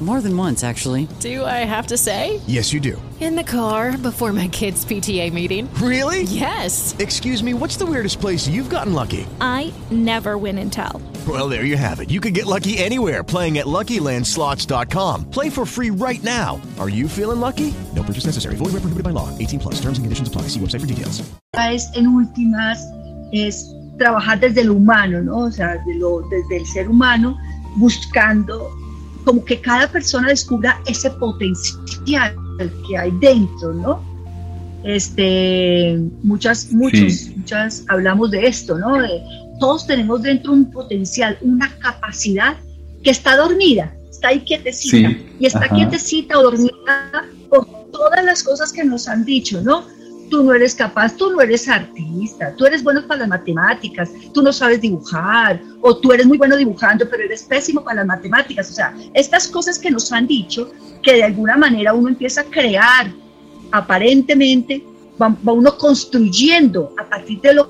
[0.00, 1.08] More than once, actually.
[1.20, 2.40] Do I have to say?
[2.46, 3.00] Yes, you do.
[3.20, 5.68] In the car before my kids' PTA meeting.
[5.74, 6.22] Really?
[6.22, 6.96] Yes.
[6.98, 9.26] Excuse me, what's the weirdest place you've gotten lucky?
[9.42, 11.02] I never win and tell.
[11.28, 12.08] Well, there you have it.
[12.08, 15.30] You can get lucky anywhere playing at LuckyLandSlots.com.
[15.30, 16.58] Play for free right now.
[16.78, 17.74] Are you feeling lucky?
[17.94, 18.56] No purchase necessary.
[18.56, 19.28] Void where prohibited by law.
[19.36, 19.74] 18 plus.
[19.74, 20.48] Terms and conditions apply.
[20.48, 21.22] See website for details.
[21.52, 22.78] Es, en últimas,
[23.32, 23.66] es
[23.98, 25.40] trabajar desde lo humano, ¿no?
[25.40, 27.36] O sea, de lo, desde el ser humano,
[27.76, 28.70] buscando
[29.30, 32.34] como que cada persona descubra ese potencial
[32.88, 34.02] que hay dentro, ¿no?
[34.82, 37.34] Este, muchas, muchos, sí.
[37.36, 39.00] muchas hablamos de esto, ¿no?
[39.00, 39.22] De,
[39.60, 42.56] todos tenemos dentro un potencial, una capacidad
[43.04, 45.26] que está dormida, está ahí quietecita, sí.
[45.38, 45.76] y está Ajá.
[45.76, 49.84] quietecita o dormida por todas las cosas que nos han dicho, ¿no?
[50.30, 54.42] Tú no eres capaz, tú no eres artista, tú eres bueno para las matemáticas, tú
[54.42, 58.70] no sabes dibujar, o tú eres muy bueno dibujando, pero eres pésimo para las matemáticas.
[58.70, 60.70] O sea, estas cosas que nos han dicho,
[61.02, 63.12] que de alguna manera uno empieza a crear,
[63.72, 64.82] aparentemente,
[65.20, 67.68] va, uno construyendo a partir de lo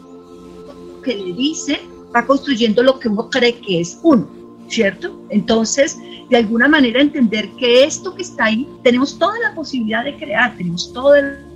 [1.02, 1.80] que le dice,
[2.14, 4.28] va construyendo lo que uno cree que es uno,
[4.68, 5.20] ¿cierto?
[5.30, 10.16] Entonces, de alguna manera entender que esto que está ahí, tenemos toda la posibilidad de
[10.16, 11.49] crear, tenemos todo el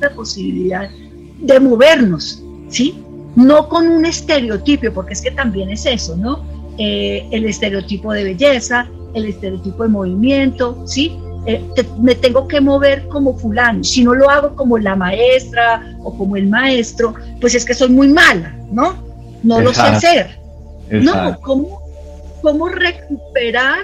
[0.00, 0.88] la posibilidad
[1.40, 3.02] de movernos, ¿sí?
[3.36, 6.44] No con un estereotipo, porque es que también es eso, ¿no?
[6.78, 11.16] Eh, el estereotipo de belleza, el estereotipo de movimiento, ¿sí?
[11.46, 13.82] Eh, te, me tengo que mover como fulano.
[13.82, 17.88] Si no lo hago como la maestra o como el maestro, pues es que soy
[17.88, 19.02] muy mala, ¿no?
[19.42, 19.62] No Exacto.
[19.62, 20.40] lo sé hacer.
[20.90, 21.30] Exacto.
[21.30, 21.80] No, ¿cómo,
[22.42, 23.78] ¿cómo recuperar,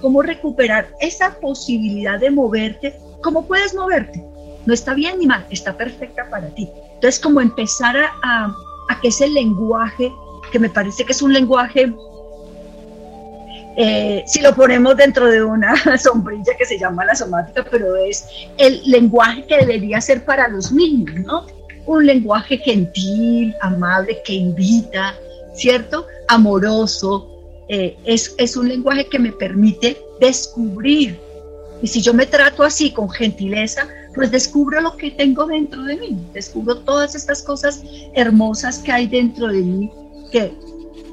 [0.00, 2.96] cómo recuperar esa posibilidad de moverte?
[3.22, 4.24] ¿Cómo puedes moverte?
[4.66, 6.68] No está bien ni mal, está perfecta para ti.
[6.94, 8.54] Entonces, como empezar a,
[8.88, 10.12] a, que ese lenguaje,
[10.52, 11.92] que me parece que es un lenguaje,
[13.76, 18.26] eh, si lo ponemos dentro de una sombrilla que se llama la somática, pero es
[18.58, 21.46] el lenguaje que debería ser para los niños, ¿no?
[21.86, 25.14] Un lenguaje gentil, amable, que invita,
[25.54, 26.06] ¿cierto?
[26.28, 27.26] Amoroso.
[27.68, 31.18] Eh, es, es un lenguaje que me permite descubrir.
[31.82, 35.96] Y si yo me trato así, con gentileza, pues descubro lo que tengo dentro de
[35.96, 37.82] mí, descubro todas estas cosas
[38.14, 39.90] hermosas que hay dentro de mí
[40.30, 40.52] que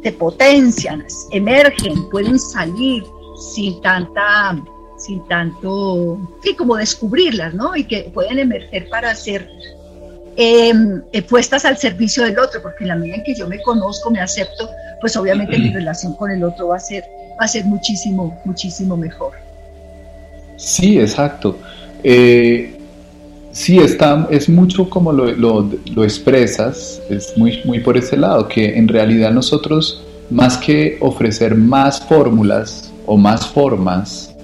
[0.04, 3.04] te potencian, emergen, pueden salir
[3.54, 4.58] sin tanta
[4.98, 7.76] sin tanto, sí, como descubrirlas, ¿no?
[7.76, 9.48] Y que pueden emerger para ser
[10.36, 13.62] em, eh, puestas al servicio del otro, porque en la medida en que yo me
[13.62, 17.04] conozco, me acepto, pues obviamente mi relación con el otro va a ser,
[17.40, 19.34] va a ser muchísimo, muchísimo mejor.
[20.58, 21.58] Sí, exacto.
[22.04, 22.76] Eh,
[23.52, 28.78] sí, está, es mucho como lo, lo, expresas, es muy, muy por ese lado, que
[28.78, 34.36] en realidad nosotros, más que ofrecer más fórmulas o más formas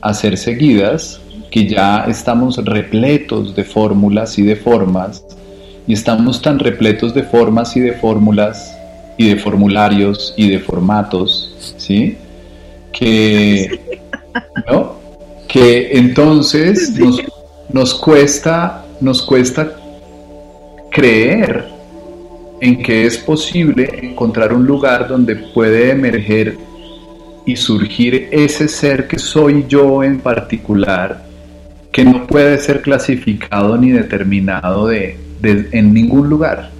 [0.00, 1.20] a ser seguidas,
[1.50, 5.24] que ya estamos repletos de fórmulas y de formas,
[5.86, 8.76] y estamos tan repletos de formas y de fórmulas
[9.18, 12.16] y de formularios y de formatos, ¿sí?
[12.92, 13.80] Que,
[14.70, 14.99] ¿no?
[15.50, 17.20] Que entonces nos,
[17.72, 19.76] nos, cuesta, nos cuesta
[20.92, 21.64] creer
[22.60, 26.56] en que es posible encontrar un lugar donde puede emerger
[27.46, 31.24] y surgir ese ser que soy yo en particular,
[31.90, 36.70] que no puede ser clasificado ni determinado de, en ningún lugar.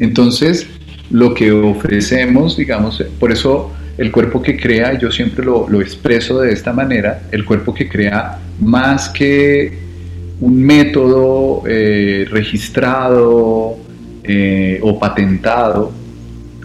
[0.00, 0.66] Entonces,
[1.10, 3.70] lo que ofrecemos, digamos, por eso
[4.00, 8.38] el cuerpo que crea, yo siempre lo, expreso de esta manera, el cuerpo que crea
[8.58, 9.78] más que
[10.40, 13.76] un método eh, registrado
[14.24, 15.92] eh, o patentado,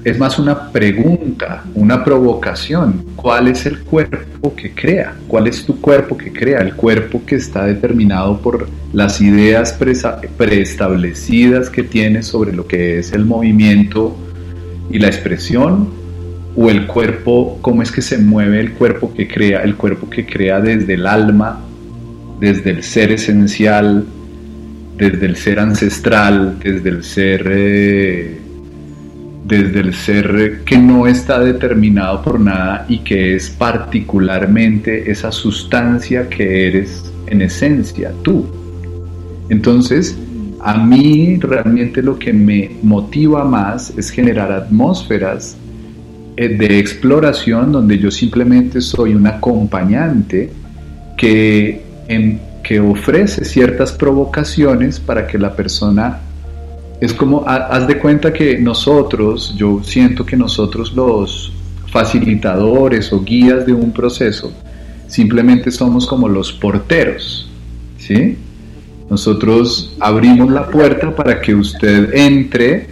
[0.05, 3.03] es más una pregunta, una provocación.
[3.17, 5.15] ¿Cuál es el cuerpo que crea?
[5.27, 6.61] ¿Cuál es tu cuerpo que crea?
[6.61, 9.77] El cuerpo que está determinado por las ideas
[10.37, 14.15] preestablecidas que tienes sobre lo que es el movimiento
[14.89, 16.04] y la expresión
[16.55, 20.25] o el cuerpo, cómo es que se mueve el cuerpo que crea, el cuerpo que
[20.25, 21.59] crea desde el alma,
[22.39, 24.05] desde el ser esencial,
[24.97, 28.39] desde el ser ancestral, desde el ser, eh,
[29.45, 36.29] desde el ser que no está determinado por nada y que es particularmente esa sustancia
[36.29, 38.45] que eres en esencia, tú.
[39.49, 40.17] Entonces,
[40.61, 45.57] a mí realmente lo que me motiva más es generar atmósferas
[46.35, 50.51] de exploración donde yo simplemente soy un acompañante
[51.17, 51.81] que,
[52.63, 56.19] que ofrece ciertas provocaciones para que la persona
[56.99, 61.51] es como, haz de cuenta que nosotros, yo siento que nosotros los
[61.87, 64.51] facilitadores o guías de un proceso,
[65.07, 67.49] simplemente somos como los porteros,
[67.97, 68.37] ¿sí?
[69.09, 72.87] Nosotros abrimos la puerta para que usted entre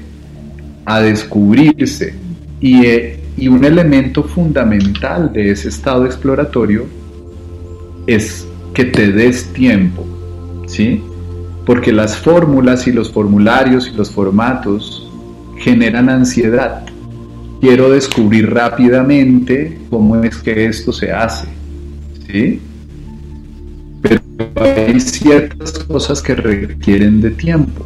[0.85, 2.13] a descubrirse
[2.59, 6.86] y, eh, y un elemento fundamental de ese estado exploratorio
[8.07, 10.05] es que te des tiempo,
[10.67, 11.01] ¿sí?
[11.65, 15.09] Porque las fórmulas y los formularios y los formatos
[15.57, 16.86] generan ansiedad.
[17.61, 21.47] Quiero descubrir rápidamente cómo es que esto se hace,
[22.27, 22.59] ¿sí?
[24.01, 24.21] Pero
[24.55, 27.86] hay ciertas cosas que requieren de tiempo,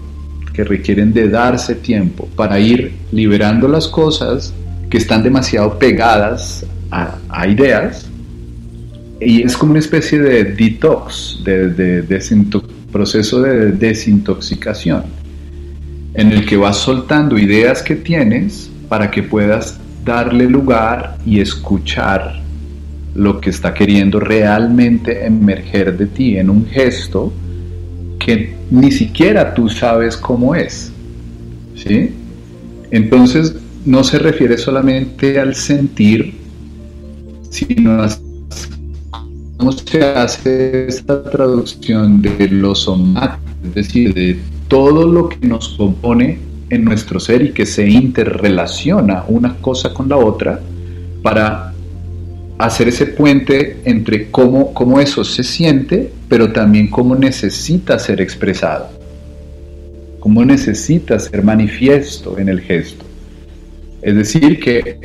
[0.54, 4.54] que requieren de darse tiempo para ir liberando las cosas
[4.90, 8.08] que están demasiado pegadas a, ideas
[9.20, 12.04] y es como una especie de detox, de,
[12.92, 15.04] proceso de desintoxicación,
[16.14, 22.42] en el que vas soltando ideas que tienes para que puedas darle lugar y escuchar
[23.14, 27.34] lo que está queriendo realmente emerger de ti en un gesto
[28.20, 30.92] que ni siquiera tú sabes cómo es.
[31.76, 32.12] ¿Sí?
[32.92, 33.56] Entonces,
[33.88, 36.34] no se refiere solamente al sentir,
[37.50, 38.10] sino a
[39.56, 45.70] cómo se hace esta traducción de lo somático, es decir, de todo lo que nos
[45.70, 46.38] compone
[46.70, 50.60] en nuestro ser y que se interrelaciona una cosa con la otra
[51.24, 51.74] para
[52.58, 58.90] hacer ese puente entre cómo, cómo eso se siente, pero también cómo necesita ser expresado,
[60.20, 63.07] cómo necesita ser manifiesto en el gesto.
[64.02, 65.00] Es decir, que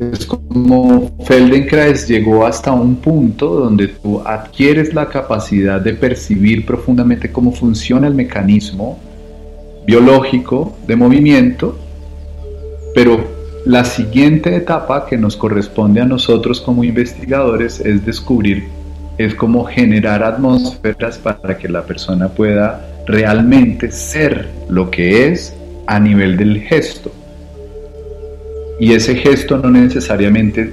[0.00, 7.32] es como Feldenkrais llegó hasta un punto donde tú adquieres la capacidad de percibir profundamente
[7.32, 8.98] cómo funciona el mecanismo
[9.86, 11.78] biológico de movimiento,
[12.94, 13.24] pero
[13.64, 18.64] la siguiente etapa que nos corresponde a nosotros como investigadores es descubrir,
[19.18, 25.54] es como generar atmósferas para que la persona pueda realmente ser lo que es
[25.86, 27.10] a nivel del gesto.
[28.78, 30.72] Y ese gesto no necesariamente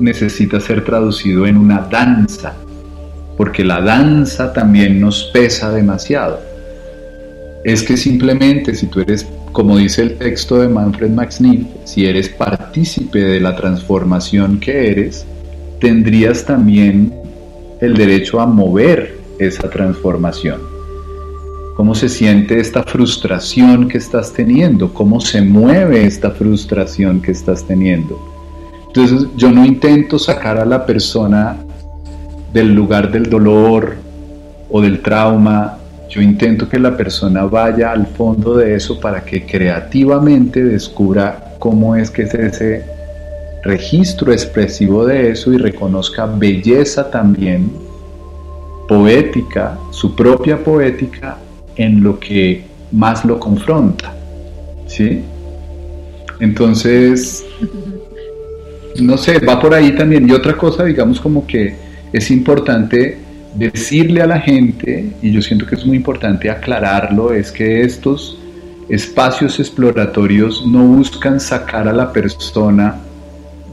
[0.00, 2.54] necesita ser traducido en una danza,
[3.36, 6.40] porque la danza también nos pesa demasiado.
[7.64, 12.06] Es que simplemente si tú eres, como dice el texto de Manfred Max Neef, si
[12.06, 15.24] eres partícipe de la transformación que eres,
[15.78, 17.12] tendrías también
[17.80, 20.71] el derecho a mover esa transformación.
[21.82, 24.94] ¿Cómo se siente esta frustración que estás teniendo?
[24.94, 28.20] ¿Cómo se mueve esta frustración que estás teniendo?
[28.86, 31.56] Entonces yo no intento sacar a la persona
[32.52, 33.96] del lugar del dolor
[34.70, 35.76] o del trauma,
[36.08, 41.96] yo intento que la persona vaya al fondo de eso para que creativamente descubra cómo
[41.96, 42.84] es que es ese
[43.64, 47.72] registro expresivo de eso y reconozca belleza también
[48.86, 51.38] poética, su propia poética
[51.76, 54.14] en lo que más lo confronta.
[54.86, 55.20] ¿Sí?
[56.40, 57.44] Entonces,
[59.00, 60.28] no sé, va por ahí también.
[60.28, 61.74] Y otra cosa, digamos, como que
[62.12, 63.18] es importante
[63.54, 68.38] decirle a la gente, y yo siento que es muy importante aclararlo, es que estos
[68.88, 72.96] espacios exploratorios no buscan sacar a la persona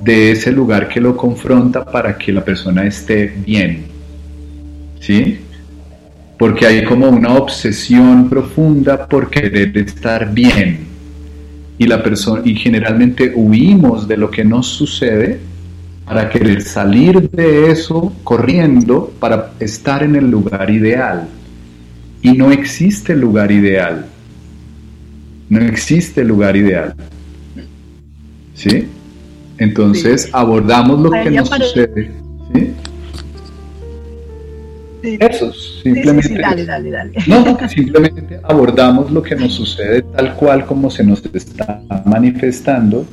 [0.03, 3.85] de ese lugar que lo confronta para que la persona esté bien.
[4.99, 5.39] ¿Sí?
[6.39, 10.87] Porque hay como una obsesión profunda por querer estar bien.
[11.77, 15.37] Y la persona y generalmente huimos de lo que nos sucede
[16.05, 21.27] para querer salir de eso corriendo para estar en el lugar ideal.
[22.21, 24.05] Y no existe lugar ideal.
[25.49, 26.95] No existe lugar ideal.
[28.53, 28.87] ¿Sí?
[29.57, 32.11] Entonces abordamos lo que nos sucede.
[32.53, 32.73] ¿sí?
[35.01, 36.37] Eso, simplemente.
[36.39, 37.11] dale, dale, dale.
[37.27, 43.05] No, simplemente abordamos lo que nos sucede tal cual como se nos está manifestando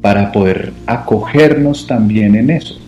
[0.00, 2.78] para poder acogernos también en eso.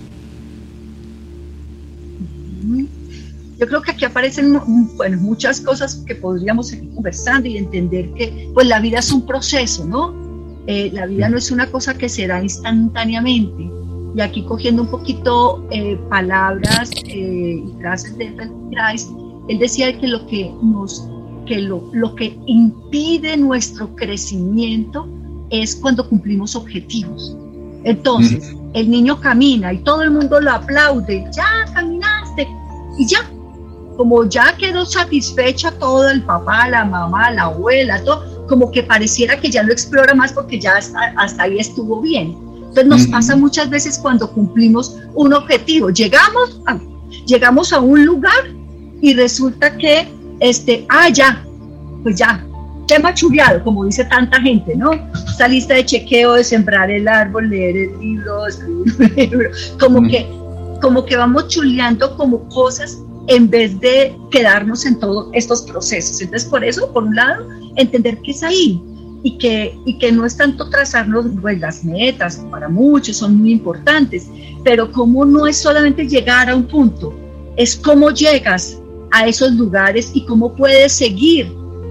[3.59, 4.59] Yo creo que aquí aparecen
[4.97, 9.25] bueno, muchas cosas que podríamos seguir conversando y entender que pues la vida es un
[9.25, 10.13] proceso, ¿no?
[10.67, 13.71] Eh, la vida no es una cosa que se da instantáneamente.
[14.15, 18.33] Y aquí cogiendo un poquito eh, palabras eh, y frases de
[18.71, 19.11] Christ,
[19.49, 21.09] él decía que lo que nos,
[21.47, 25.09] que lo, lo que impide nuestro crecimiento
[25.51, 27.37] es cuando cumplimos objetivos.
[27.85, 32.49] Entonces, el niño camina y todo el mundo lo aplaude, ya caminaste
[32.99, 33.31] y ya,
[33.97, 39.39] como ya quedó satisfecha todo el papá, la mamá, la abuela, todo, como que pareciera
[39.39, 42.44] que ya no explora más porque ya hasta, hasta ahí estuvo bien.
[42.75, 45.91] Entonces nos pasa muchas veces cuando cumplimos un objetivo.
[45.91, 46.77] Llegamos a,
[47.25, 48.51] llegamos a un lugar
[49.01, 50.09] y resulta que,
[50.41, 51.45] este, ah, ya,
[52.03, 52.45] pues ya,
[52.89, 54.91] tema chuleado, como dice tanta gente, ¿no?
[55.29, 60.03] Esta lista de chequeo de sembrar el árbol, leer el libro, escribir un libro, como,
[60.09, 60.27] que,
[60.83, 62.99] como que vamos chuleando como cosas
[63.29, 66.21] en vez de quedarnos en todos estos procesos.
[66.21, 67.47] Entonces, por eso, por un lado,
[67.77, 68.83] entender que es ahí
[69.25, 73.53] y que, y que no es tanto trazarnos pues, las metas, para muchos son muy
[73.53, 74.29] importantes,
[74.63, 77.13] pero como no es solamente llegar a un punto,
[77.57, 78.79] es cómo llegas
[79.13, 81.51] a esos lugares y cómo puedes seguir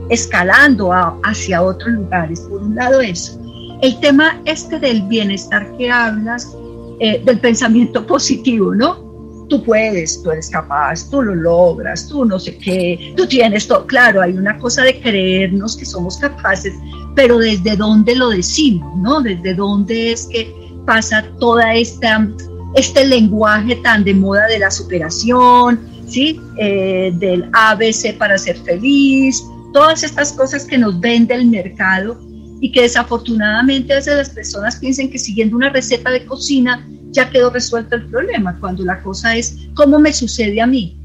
[0.10, 0.92] escalando
[1.24, 2.42] hacia otros lugares.
[2.42, 3.40] Por un lado eso.
[3.82, 6.56] El tema este del bienestar que hablas,
[7.00, 9.13] eh, del pensamiento positivo, ¿no?
[9.50, 13.86] Tú puedes, tú eres capaz, tú lo logras, tú no sé qué, tú tienes todo.
[13.86, 16.74] Claro, hay una cosa de creernos que somos capaces,
[17.16, 19.22] pero desde dónde lo decimos, ¿no?
[19.22, 20.54] Desde dónde es que
[20.86, 22.28] pasa toda esta
[22.76, 26.40] este lenguaje tan de moda de la superación, ¿sí?
[26.58, 32.20] Eh, del ABC para ser feliz, todas estas cosas que nos vende el mercado
[32.62, 37.30] y que desafortunadamente a veces las personas piensan que siguiendo una receta de cocina ya
[37.30, 40.98] quedó resuelto el problema, cuando la cosa es cómo me sucede a mí,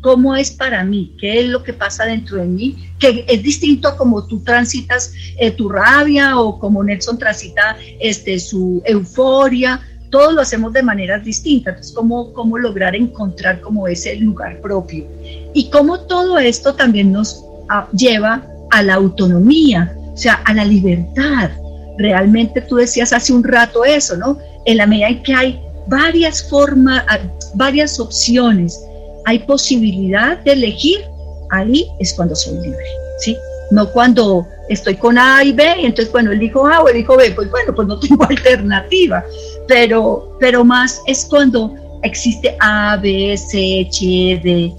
[0.00, 3.88] cómo es para mí, qué es lo que pasa dentro de mí, que es distinto
[3.88, 10.32] a como tú transitas eh, tu rabia o como Nelson transita este, su euforia, todos
[10.32, 15.04] lo hacemos de maneras distintas, entonces cómo, cómo lograr encontrar como ese lugar propio
[15.52, 17.44] y cómo todo esto también nos
[17.92, 21.50] lleva a la autonomía, o sea, a la libertad.
[21.98, 24.38] Realmente tú decías hace un rato eso, ¿no?
[24.66, 27.18] En la medida en que hay varias formas, ah,
[27.54, 28.80] varias opciones,
[29.24, 30.98] hay posibilidad de elegir,
[31.50, 32.84] ahí es cuando soy libre,
[33.18, 33.36] ¿sí?
[33.70, 37.32] No cuando estoy con A y B, y entonces, bueno, elijo A o elijo B,
[37.32, 39.24] pues bueno, pues no tengo alternativa,
[39.68, 44.72] pero, pero más es cuando existe A, B, C, H, D.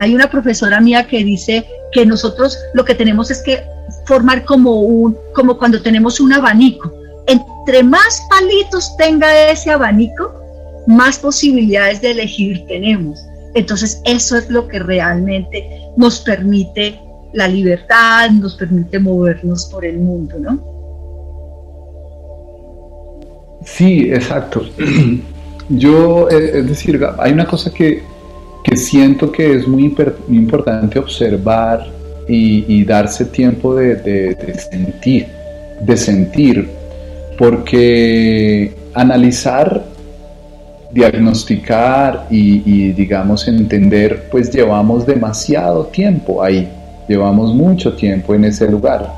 [0.00, 3.62] Hay una profesora mía que dice que nosotros lo que tenemos es que
[4.06, 6.92] formar como un, como cuando tenemos un abanico.
[7.26, 10.32] Entre más palitos tenga ese abanico,
[10.86, 13.20] más posibilidades de elegir tenemos.
[13.54, 17.00] Entonces eso es lo que realmente nos permite
[17.32, 20.74] la libertad, nos permite movernos por el mundo, ¿no?
[23.64, 24.62] Sí, exacto.
[25.68, 28.02] yo, eh, es decir, hay una cosa que,
[28.62, 29.94] que siento que es muy,
[30.28, 31.86] importante observar
[32.28, 35.26] y, darse tiempo de, de, sentir,
[35.80, 36.70] de sentir,
[37.38, 39.84] porque analizar,
[40.92, 46.68] diagnosticar y, digamos entender, pues llevamos demasiado tiempo ahí,
[47.08, 49.12] llevamos mucho tiempo en ese lugar.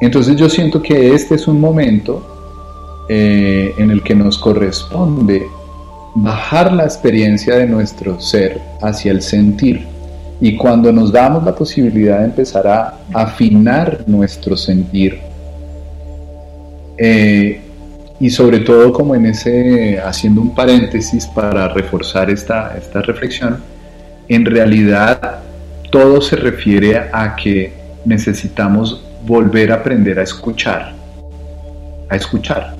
[0.00, 5.42] Entonces yo siento que este es un momento eh, en el que nos corresponde
[6.14, 9.86] bajar la experiencia de nuestro ser hacia el sentir.
[10.40, 15.27] Y cuando nos damos la posibilidad de empezar a afinar nuestro sentir,
[16.98, 17.60] eh,
[18.20, 23.58] y sobre todo como en ese, haciendo un paréntesis para reforzar esta, esta reflexión,
[24.28, 25.38] en realidad
[25.90, 27.72] todo se refiere a que
[28.04, 30.94] necesitamos volver a aprender a escuchar,
[32.08, 32.74] a escuchar.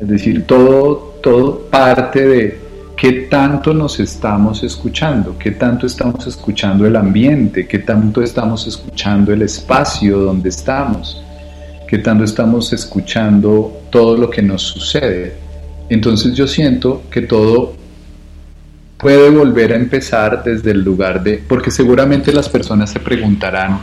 [0.00, 2.60] Es decir, todo, todo parte de
[2.96, 9.32] qué tanto nos estamos escuchando, qué tanto estamos escuchando el ambiente, qué tanto estamos escuchando
[9.32, 11.22] el espacio donde estamos,
[11.92, 15.34] qué tanto estamos escuchando todo lo que nos sucede.
[15.90, 17.74] Entonces yo siento que todo
[18.96, 23.80] puede volver a empezar desde el lugar de, porque seguramente las personas se preguntarán,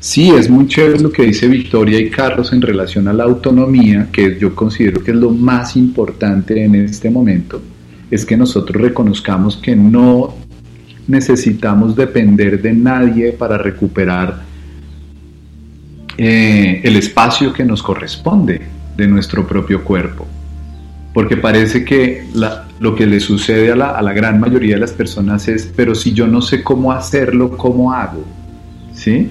[0.00, 4.08] Sí, es muy chévere lo que dice Victoria y Carlos en relación a la autonomía,
[4.10, 7.60] que yo considero que es lo más importante en este momento,
[8.10, 10.34] es que nosotros reconozcamos que no
[11.06, 14.53] necesitamos depender de nadie para recuperar
[16.16, 18.62] eh, el espacio que nos corresponde
[18.96, 20.26] de nuestro propio cuerpo.
[21.12, 22.26] Porque parece que
[22.80, 25.94] lo que le sucede a la, a la gran mayoría de las personas es, pero
[25.94, 28.24] si yo no sé cómo hacerlo, ¿cómo hago?
[28.92, 29.28] ¿Sí?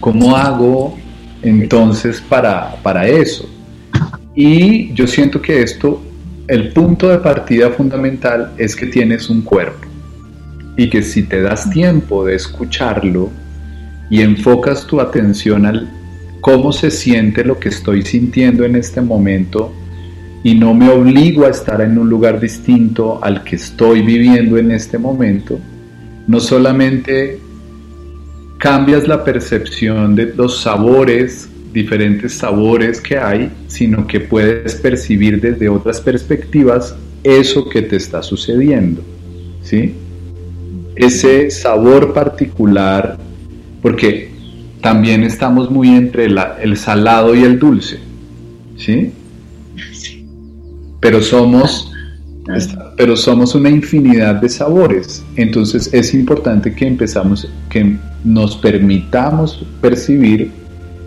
[0.00, 0.98] ¿Cómo hago
[1.42, 3.48] entonces para, para eso?
[4.34, 6.02] Y yo siento que esto,
[6.48, 9.86] el punto de partida fundamental es que tienes un cuerpo
[10.76, 13.30] y que si te das tiempo de escucharlo
[14.12, 15.88] y enfocas tu atención al
[16.42, 19.72] cómo se siente lo que estoy sintiendo en este momento
[20.44, 24.70] y no me obligo a estar en un lugar distinto al que estoy viviendo en
[24.70, 25.58] este momento,
[26.26, 27.38] no solamente
[28.58, 35.70] cambias la percepción de los sabores, diferentes sabores que hay, sino que puedes percibir desde
[35.70, 36.94] otras perspectivas
[37.24, 39.02] eso que te está sucediendo.
[39.62, 39.94] ¿sí?
[40.96, 43.16] Ese sabor particular,
[43.82, 44.30] porque
[44.80, 47.98] también estamos muy entre el salado y el dulce.
[48.76, 49.12] ¿sí?
[51.00, 51.88] Pero somos
[52.96, 55.24] pero somos una infinidad de sabores.
[55.36, 60.50] Entonces es importante que empezamos, que nos permitamos percibir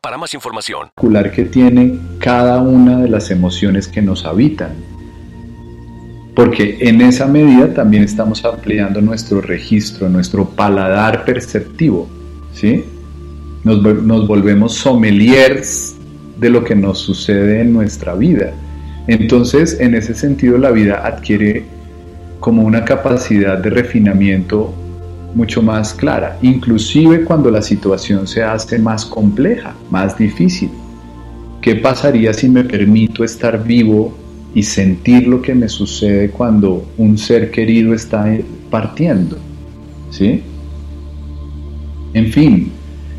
[0.00, 0.88] para más información
[1.34, 4.72] que tiene cada una de las emociones que nos habitan.
[6.34, 12.08] Porque en esa medida también estamos ampliando nuestro registro, nuestro paladar perceptivo.
[12.52, 12.84] ¿sí?
[13.62, 15.96] Nos, nos volvemos sommeliers
[16.38, 18.52] de lo que nos sucede en nuestra vida.
[19.06, 21.64] Entonces, en ese sentido, la vida adquiere
[22.40, 24.74] como una capacidad de refinamiento
[25.34, 30.70] mucho más clara, inclusive cuando la situación se hace más compleja, más difícil.
[31.60, 34.14] ¿Qué pasaría si me permito estar vivo
[34.54, 38.26] y sentir lo que me sucede cuando un ser querido está
[38.70, 39.38] partiendo?
[40.10, 40.42] ¿Sí?
[42.12, 42.70] En fin,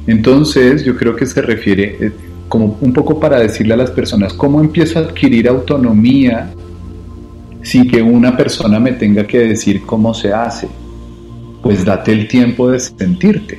[0.08, 2.12] entonces yo creo que se refiere eh,
[2.48, 6.54] como un poco para decirle a las personas cómo empiezo a adquirir autonomía
[7.62, 10.68] sin que una persona me tenga que decir cómo se hace.
[11.66, 13.58] Pues date el tiempo de sentirte,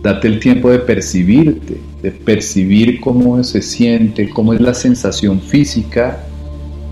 [0.00, 6.20] date el tiempo de percibirte, de percibir cómo se siente, cómo es la sensación física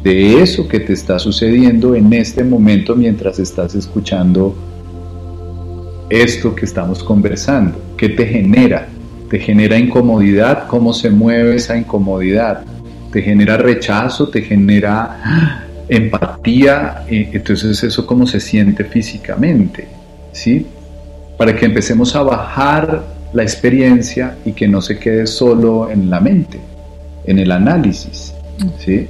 [0.02, 4.56] de eso que te está sucediendo en este momento mientras estás escuchando
[6.10, 7.80] esto que estamos conversando.
[7.96, 8.88] ¿Qué te genera?
[9.30, 10.66] ¿Te genera incomodidad?
[10.66, 12.64] ¿Cómo se mueve esa incomodidad?
[13.12, 14.28] ¿Te genera rechazo?
[14.30, 17.04] ¿Te genera empatía?
[17.08, 19.93] Eh, entonces eso cómo se siente físicamente,
[20.34, 20.66] ¿sí?
[21.38, 26.20] Para que empecemos a bajar la experiencia y que no se quede solo en la
[26.20, 26.60] mente,
[27.24, 28.34] en el análisis.
[28.78, 29.08] ¿sí?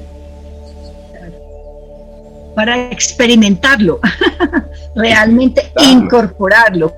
[2.55, 4.01] para experimentarlo,
[4.95, 6.93] realmente incorporarlo.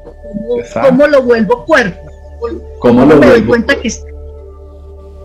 [0.82, 1.98] ¿Cómo, lo vuelvo cuerpo?
[2.78, 3.90] ¿Cómo, lo me doy cuenta que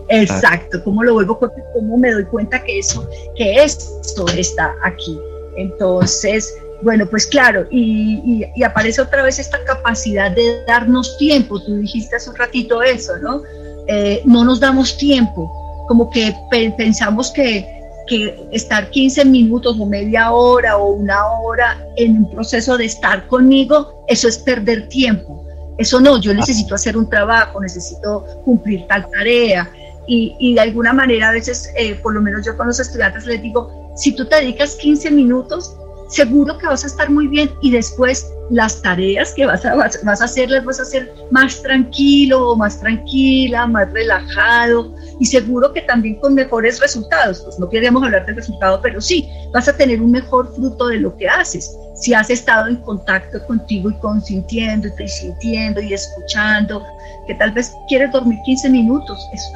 [0.08, 1.56] Exacto, ¿cómo lo vuelvo cuerpo?
[1.74, 5.18] ¿Cómo me doy cuenta que eso, que esto está aquí?
[5.56, 11.60] Entonces, bueno, pues claro, y, aparece otra vez esta capacidad de darnos tiempo.
[11.60, 13.42] Tú dijiste hace un ratito eso, ¿no?
[13.88, 15.50] Eh, no nos damos tiempo,
[15.88, 16.34] como que
[16.76, 17.66] pensamos que,
[18.06, 23.26] que estar 15 minutos o media hora o una hora en un proceso de estar
[23.26, 25.44] conmigo, eso es perder tiempo.
[25.78, 29.70] Eso no, yo necesito hacer un trabajo, necesito cumplir tal tarea.
[30.06, 33.40] Y, de alguna manera a veces, eh, por lo menos yo con los estudiantes les
[33.40, 35.76] digo, si tú te dedicas 15 minutos,
[36.12, 40.20] seguro que vas a estar muy bien y después las tareas que vas a, vas,
[40.20, 45.80] a hacer las vas a hacer más tranquilo, más tranquila, más relajado y seguro que
[45.80, 47.40] también con mejores resultados.
[47.40, 50.98] Pues no queríamos hablar del resultado, pero sí, vas a tener un mejor fruto de
[50.98, 51.74] lo que haces.
[51.94, 56.84] Si has estado en contacto contigo y consintiendo y sintiendo y escuchando,
[57.26, 59.48] que tal vez quieres dormir 15 minutos, eso,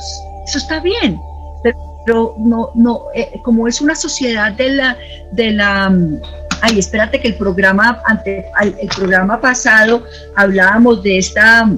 [0.46, 1.20] eso está bien,
[2.06, 4.96] pero no, no, eh, como es una sociedad de la,
[5.32, 5.92] de la
[6.62, 8.02] ay, espérate que el programa,
[8.60, 10.02] el programa pasado
[10.34, 11.68] hablábamos de esta,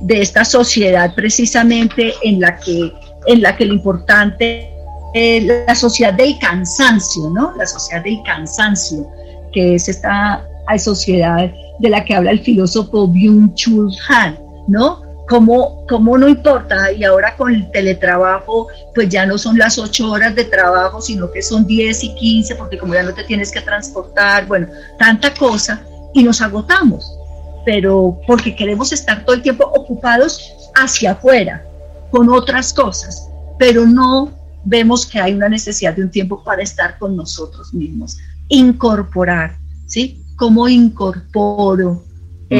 [0.00, 2.92] de esta sociedad precisamente en la que,
[3.26, 4.68] en la que lo importante
[5.14, 7.54] es la sociedad del cansancio, ¿no?
[7.56, 9.06] La sociedad del cansancio,
[9.52, 10.46] que es esta
[10.78, 14.38] sociedad de la que habla el filósofo Byung-Chul Han,
[14.68, 15.01] ¿no?
[15.28, 16.92] ¿Cómo, ¿Cómo, no importa?
[16.92, 21.30] Y ahora con el teletrabajo, pues ya no son las ocho horas de trabajo, sino
[21.30, 24.66] que son 10 y 15, porque como ya no te tienes que transportar, bueno,
[24.98, 27.18] tanta cosa, y nos agotamos,
[27.64, 31.64] pero porque queremos estar todo el tiempo ocupados hacia afuera,
[32.10, 34.30] con otras cosas, pero no
[34.64, 38.18] vemos que hay una necesidad de un tiempo para estar con nosotros mismos,
[38.48, 39.56] incorporar,
[39.86, 40.22] ¿sí?
[40.36, 42.04] ¿Cómo incorporo?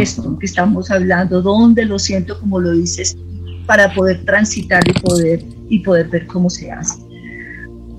[0.00, 3.16] Esto que estamos hablando, dónde lo siento, como lo dices,
[3.66, 6.94] para poder transitar y poder, y poder ver cómo se hace.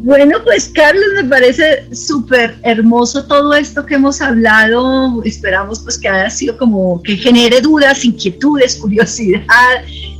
[0.04, 5.24] Bueno, pues Carlos, me parece súper hermoso todo esto que hemos hablado.
[5.24, 9.46] Esperamos pues que haya sido como que genere dudas, inquietudes, curiosidad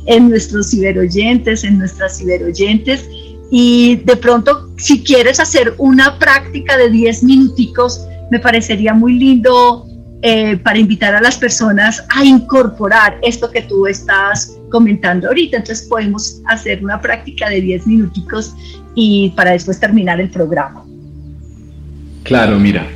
[0.06, 3.06] en nuestros ciberoyentes, en nuestras ciberoyentes.
[3.50, 9.86] Y de pronto, si quieres hacer una práctica de 10 minuticos, me parecería muy lindo
[10.26, 15.58] eh, para invitar a las personas a incorporar esto que tú estás comentando ahorita.
[15.58, 18.56] Entonces podemos hacer una práctica de 10 minuticos
[18.94, 20.82] y para después terminar el programa.
[22.22, 22.86] Claro, mira,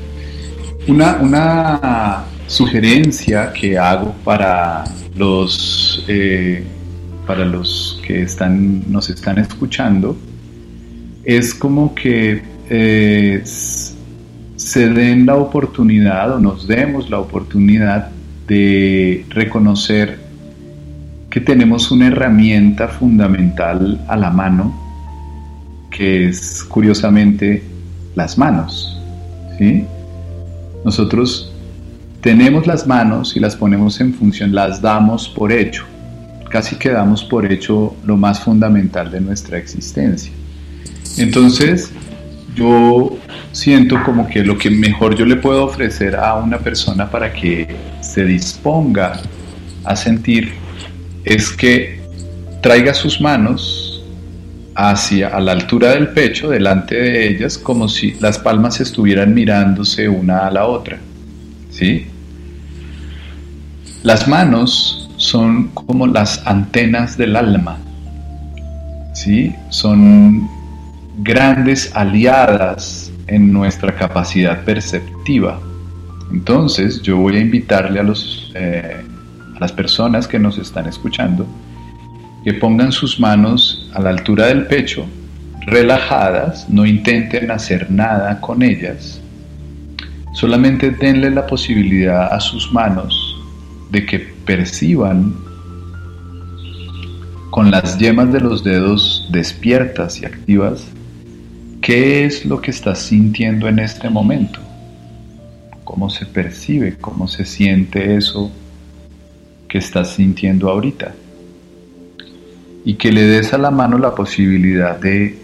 [0.86, 6.64] una, una sugerencia que hago para los, eh,
[7.26, 10.16] para los que están, nos están escuchando
[11.24, 13.42] es como que eh,
[14.68, 18.10] se den la oportunidad o nos demos la oportunidad
[18.46, 20.18] de reconocer
[21.30, 24.78] que tenemos una herramienta fundamental a la mano,
[25.90, 27.62] que es curiosamente
[28.14, 29.00] las manos.
[29.56, 29.86] ¿sí?
[30.84, 31.50] Nosotros
[32.20, 35.86] tenemos las manos y las ponemos en función, las damos por hecho,
[36.50, 40.30] casi que damos por hecho lo más fundamental de nuestra existencia.
[41.16, 41.90] Entonces,
[42.58, 43.16] yo
[43.52, 47.76] siento como que lo que mejor yo le puedo ofrecer a una persona para que
[48.00, 49.20] se disponga
[49.84, 50.52] a sentir
[51.24, 52.00] es que
[52.60, 54.02] traiga sus manos
[54.74, 60.08] hacia a la altura del pecho, delante de ellas, como si las palmas estuvieran mirándose
[60.08, 60.98] una a la otra.
[61.70, 62.06] ¿Sí?
[64.02, 67.78] Las manos son como las antenas del alma.
[69.14, 69.52] ¿Sí?
[69.70, 70.48] Son
[71.18, 75.60] grandes aliadas en nuestra capacidad perceptiva.
[76.30, 79.02] Entonces yo voy a invitarle a, los, eh,
[79.56, 81.46] a las personas que nos están escuchando
[82.44, 85.04] que pongan sus manos a la altura del pecho,
[85.66, 89.20] relajadas, no intenten hacer nada con ellas,
[90.32, 93.36] solamente denle la posibilidad a sus manos
[93.90, 95.34] de que perciban
[97.50, 100.86] con las yemas de los dedos despiertas y activas
[101.80, 104.60] ¿Qué es lo que estás sintiendo en este momento?
[105.84, 106.96] ¿Cómo se percibe?
[107.00, 108.50] ¿Cómo se siente eso
[109.68, 111.14] que estás sintiendo ahorita?
[112.84, 115.38] Y que le des a la mano la posibilidad de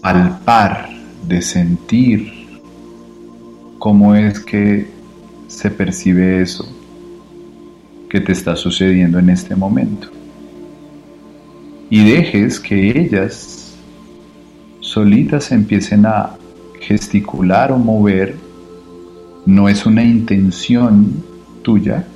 [0.00, 0.88] palpar,
[1.26, 2.32] de sentir
[3.78, 4.86] cómo es que
[5.48, 6.66] se percibe eso
[8.08, 10.08] que te está sucediendo en este momento.
[11.88, 13.55] Y dejes que ellas
[14.86, 16.30] solitas empiecen a
[16.80, 18.36] gesticular o mover
[19.44, 21.24] no es una intención
[21.62, 22.06] tuya,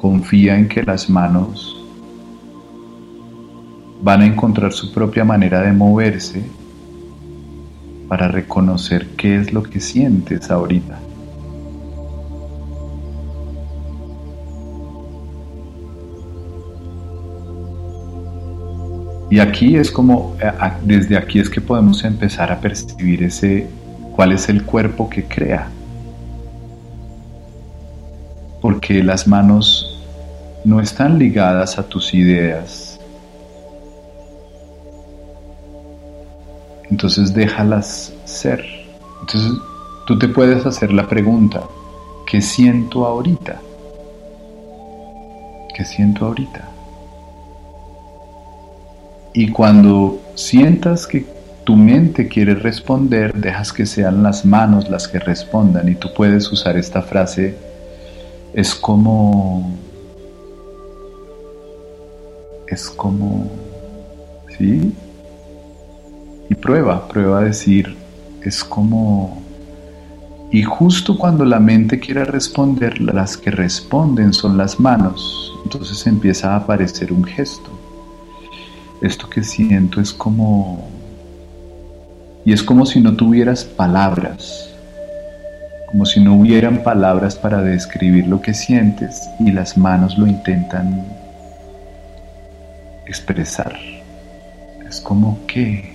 [0.00, 1.86] confía en que las manos
[4.02, 6.42] van a encontrar su propia manera de moverse
[8.08, 10.98] para reconocer qué es lo que sientes ahorita.
[19.30, 20.52] Y aquí es como, eh,
[20.82, 23.68] desde aquí es que podemos empezar a percibir ese,
[24.16, 25.68] cuál es el cuerpo que crea.
[28.60, 29.96] Porque las manos
[30.64, 32.98] no están ligadas a tus ideas.
[36.90, 38.64] Entonces déjalas ser.
[39.20, 39.52] Entonces
[40.06, 41.62] tú te puedes hacer la pregunta,
[42.26, 43.60] ¿qué siento ahorita?
[45.72, 46.79] ¿Qué siento ahorita?
[49.32, 51.24] Y cuando sientas que
[51.64, 55.88] tu mente quiere responder, dejas que sean las manos las que respondan.
[55.88, 57.54] Y tú puedes usar esta frase,
[58.52, 59.70] es como,
[62.66, 63.48] es como,
[64.58, 64.92] ¿sí?
[66.48, 67.96] Y prueba, prueba a decir,
[68.42, 69.40] es como,
[70.50, 76.52] y justo cuando la mente quiera responder, las que responden son las manos, entonces empieza
[76.52, 77.69] a aparecer un gesto
[79.00, 80.88] esto que siento es como...
[82.44, 84.70] Y es como si no tuvieras palabras,
[85.86, 91.04] como si no hubieran palabras para describir lo que sientes y las manos lo intentan
[93.06, 93.76] expresar.
[94.88, 95.94] Es como que,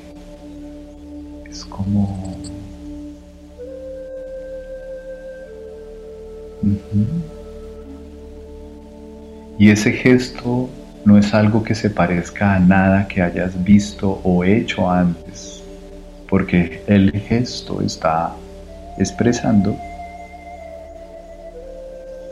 [1.49, 2.35] es como...
[9.57, 10.69] Y ese gesto
[11.05, 15.63] no es algo que se parezca a nada que hayas visto o hecho antes,
[16.27, 18.35] porque el gesto está
[18.97, 19.77] expresando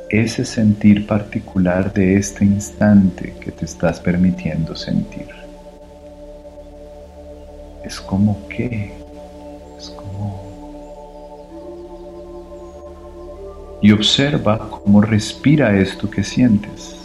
[0.10, 5.28] ese sentir particular de este instante que te estás permitiendo sentir.
[7.84, 8.92] Es como que,
[9.78, 10.42] es como...
[13.84, 17.03] Y observa cómo respira esto que sientes.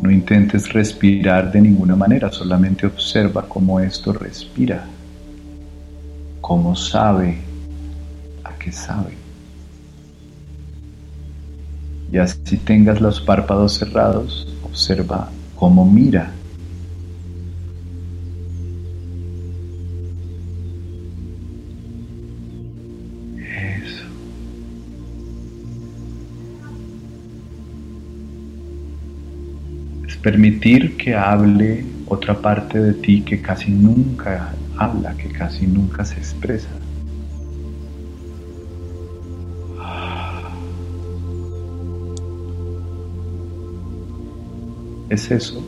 [0.00, 4.86] No intentes respirar de ninguna manera, solamente observa cómo esto respira,
[6.40, 7.36] cómo sabe,
[8.42, 9.12] a qué sabe.
[12.10, 16.32] Y así tengas los párpados cerrados, observa cómo mira.
[30.22, 36.18] Permitir que hable otra parte de ti que casi nunca habla, que casi nunca se
[36.18, 36.68] expresa.
[45.08, 45.60] Es eso.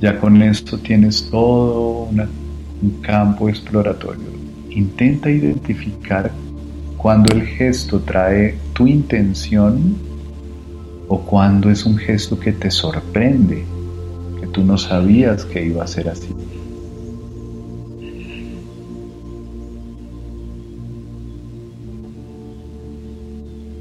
[0.00, 2.08] Ya con esto tienes todo
[2.80, 4.28] un campo exploratorio.
[4.70, 6.30] Intenta identificar
[6.96, 9.96] cuando el gesto trae tu intención
[11.08, 13.64] o cuando es un gesto que te sorprende,
[14.40, 16.28] que tú no sabías que iba a ser así.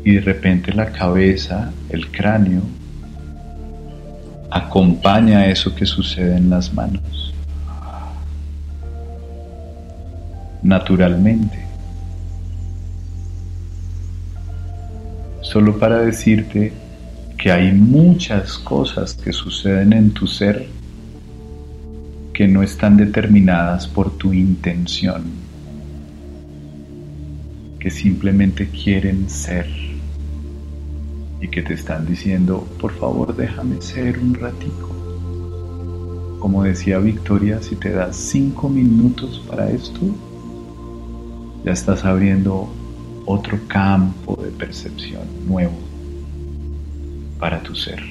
[0.03, 2.63] Y de repente la cabeza, el cráneo,
[4.49, 7.35] acompaña eso que sucede en las manos.
[10.63, 11.66] Naturalmente.
[15.47, 16.73] Solo para decirte
[17.37, 20.67] que hay muchas cosas que suceden en tu ser
[22.33, 25.23] que no están determinadas por tu intención,
[27.79, 29.67] que simplemente quieren ser
[31.39, 34.95] y que te están diciendo, por favor déjame ser un ratico.
[36.39, 40.01] Como decía Victoria, si te das cinco minutos para esto,
[41.63, 42.69] ya estás abriendo
[43.27, 45.77] otro campo de percepción nuevo
[47.37, 48.01] para tu ser.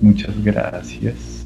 [0.00, 1.37] Muchas gracias.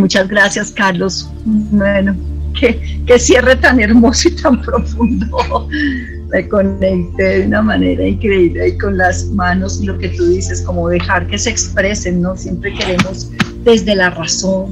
[0.00, 1.30] Muchas gracias, Carlos.
[1.44, 2.16] Bueno,
[2.58, 5.68] qué, cierre tan hermoso y tan profundo.
[6.32, 10.88] me conecté de una manera increíble y con las manos, lo que tú dices, como
[10.88, 12.36] dejar que se expresen, ¿no?
[12.36, 13.30] Siempre queremos
[13.64, 14.70] desde la razón,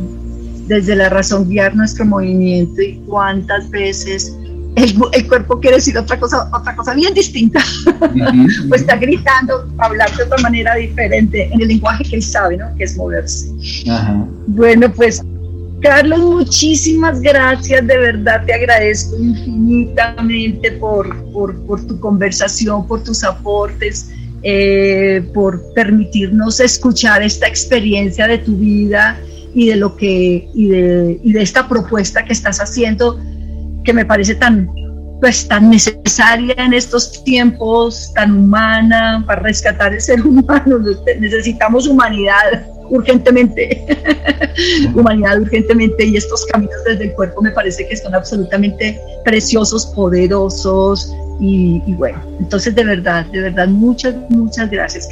[0.66, 4.35] desde la razón guiar nuestro movimiento y cuántas veces
[4.77, 7.61] el, cuerpo quiere decir otra cosa, otra cosa bien distinta,
[8.69, 12.66] pues está gritando, hablar de otra manera diferente en el lenguaje que él sabe, ¿no?
[12.77, 13.51] Que es moverse.
[14.47, 15.23] Bueno, pues
[15.81, 24.11] Carlos, muchísimas gracias, de verdad te agradezco infinitamente por, por, tu conversación, por tus aportes,
[24.43, 29.21] eh, por permitirnos escuchar esta experiencia de tu vida
[29.55, 33.21] y de lo que y de, y de esta propuesta que estás haciendo,
[33.89, 34.70] que me parece tan
[35.18, 40.78] pues tan necesaria en estos tiempos, tan humana para rescatar el ser humano.
[41.18, 43.86] Necesitamos humanidad urgentemente,
[44.95, 51.11] humanidad urgentemente, y estos caminos desde el cuerpo me parece que son absolutamente preciosos, poderosos,
[51.41, 55.09] y, bueno, entonces de verdad, de verdad, muchas, muchas gracias,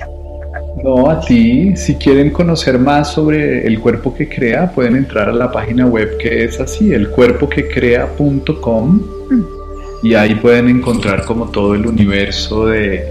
[0.82, 5.32] No, a ti, si quieren conocer más sobre el cuerpo que crea, pueden entrar a
[5.32, 9.00] la página web que es así, elcuerpoquecrea.com
[10.02, 13.08] y ahí pueden encontrar como todo el universo de,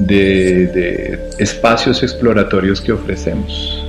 [0.00, 3.86] de, espacios exploratorios que ofrecemos.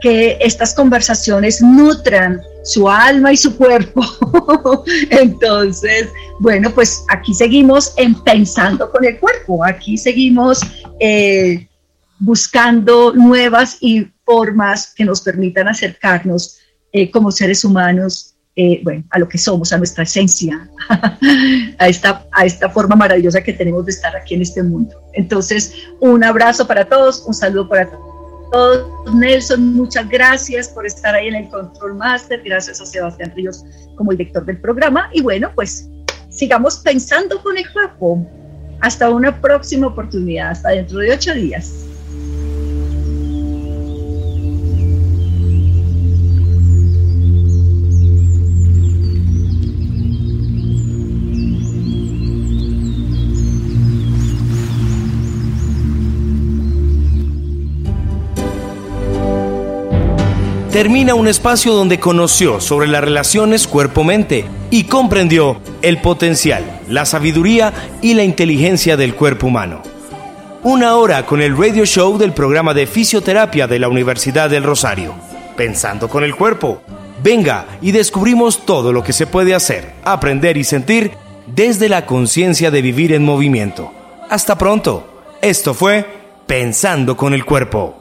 [0.00, 4.02] que estas conversaciones nutran su alma y su cuerpo.
[5.10, 6.08] Entonces,
[6.40, 10.60] bueno, pues aquí seguimos en Pensando con el Cuerpo, aquí seguimos
[10.98, 11.68] eh,
[12.18, 16.58] buscando nuevas y formas que nos permitan acercarnos
[16.92, 20.68] eh, como seres humanos eh, bueno, a lo que somos, a nuestra esencia,
[21.78, 25.00] a, esta, a esta forma maravillosa que tenemos de estar aquí en este mundo.
[25.14, 27.88] Entonces, un abrazo para todos, un saludo para
[28.50, 29.14] todos.
[29.14, 33.64] Nelson, muchas gracias por estar ahí en el Control Master, gracias a Sebastián Ríos
[33.96, 35.10] como director del programa.
[35.12, 35.88] Y bueno, pues
[36.28, 38.26] sigamos pensando con el cuerpo.
[38.80, 41.89] Hasta una próxima oportunidad, hasta dentro de ocho días.
[60.70, 67.72] Termina un espacio donde conoció sobre las relaciones cuerpo-mente y comprendió el potencial, la sabiduría
[68.02, 69.82] y la inteligencia del cuerpo humano.
[70.62, 75.14] Una hora con el radio show del programa de fisioterapia de la Universidad del Rosario.
[75.56, 76.82] Pensando con el cuerpo.
[77.22, 81.12] Venga y descubrimos todo lo que se puede hacer, aprender y sentir
[81.46, 83.92] desde la conciencia de vivir en movimiento.
[84.28, 85.22] Hasta pronto.
[85.42, 86.06] Esto fue
[86.46, 87.99] Pensando con el cuerpo.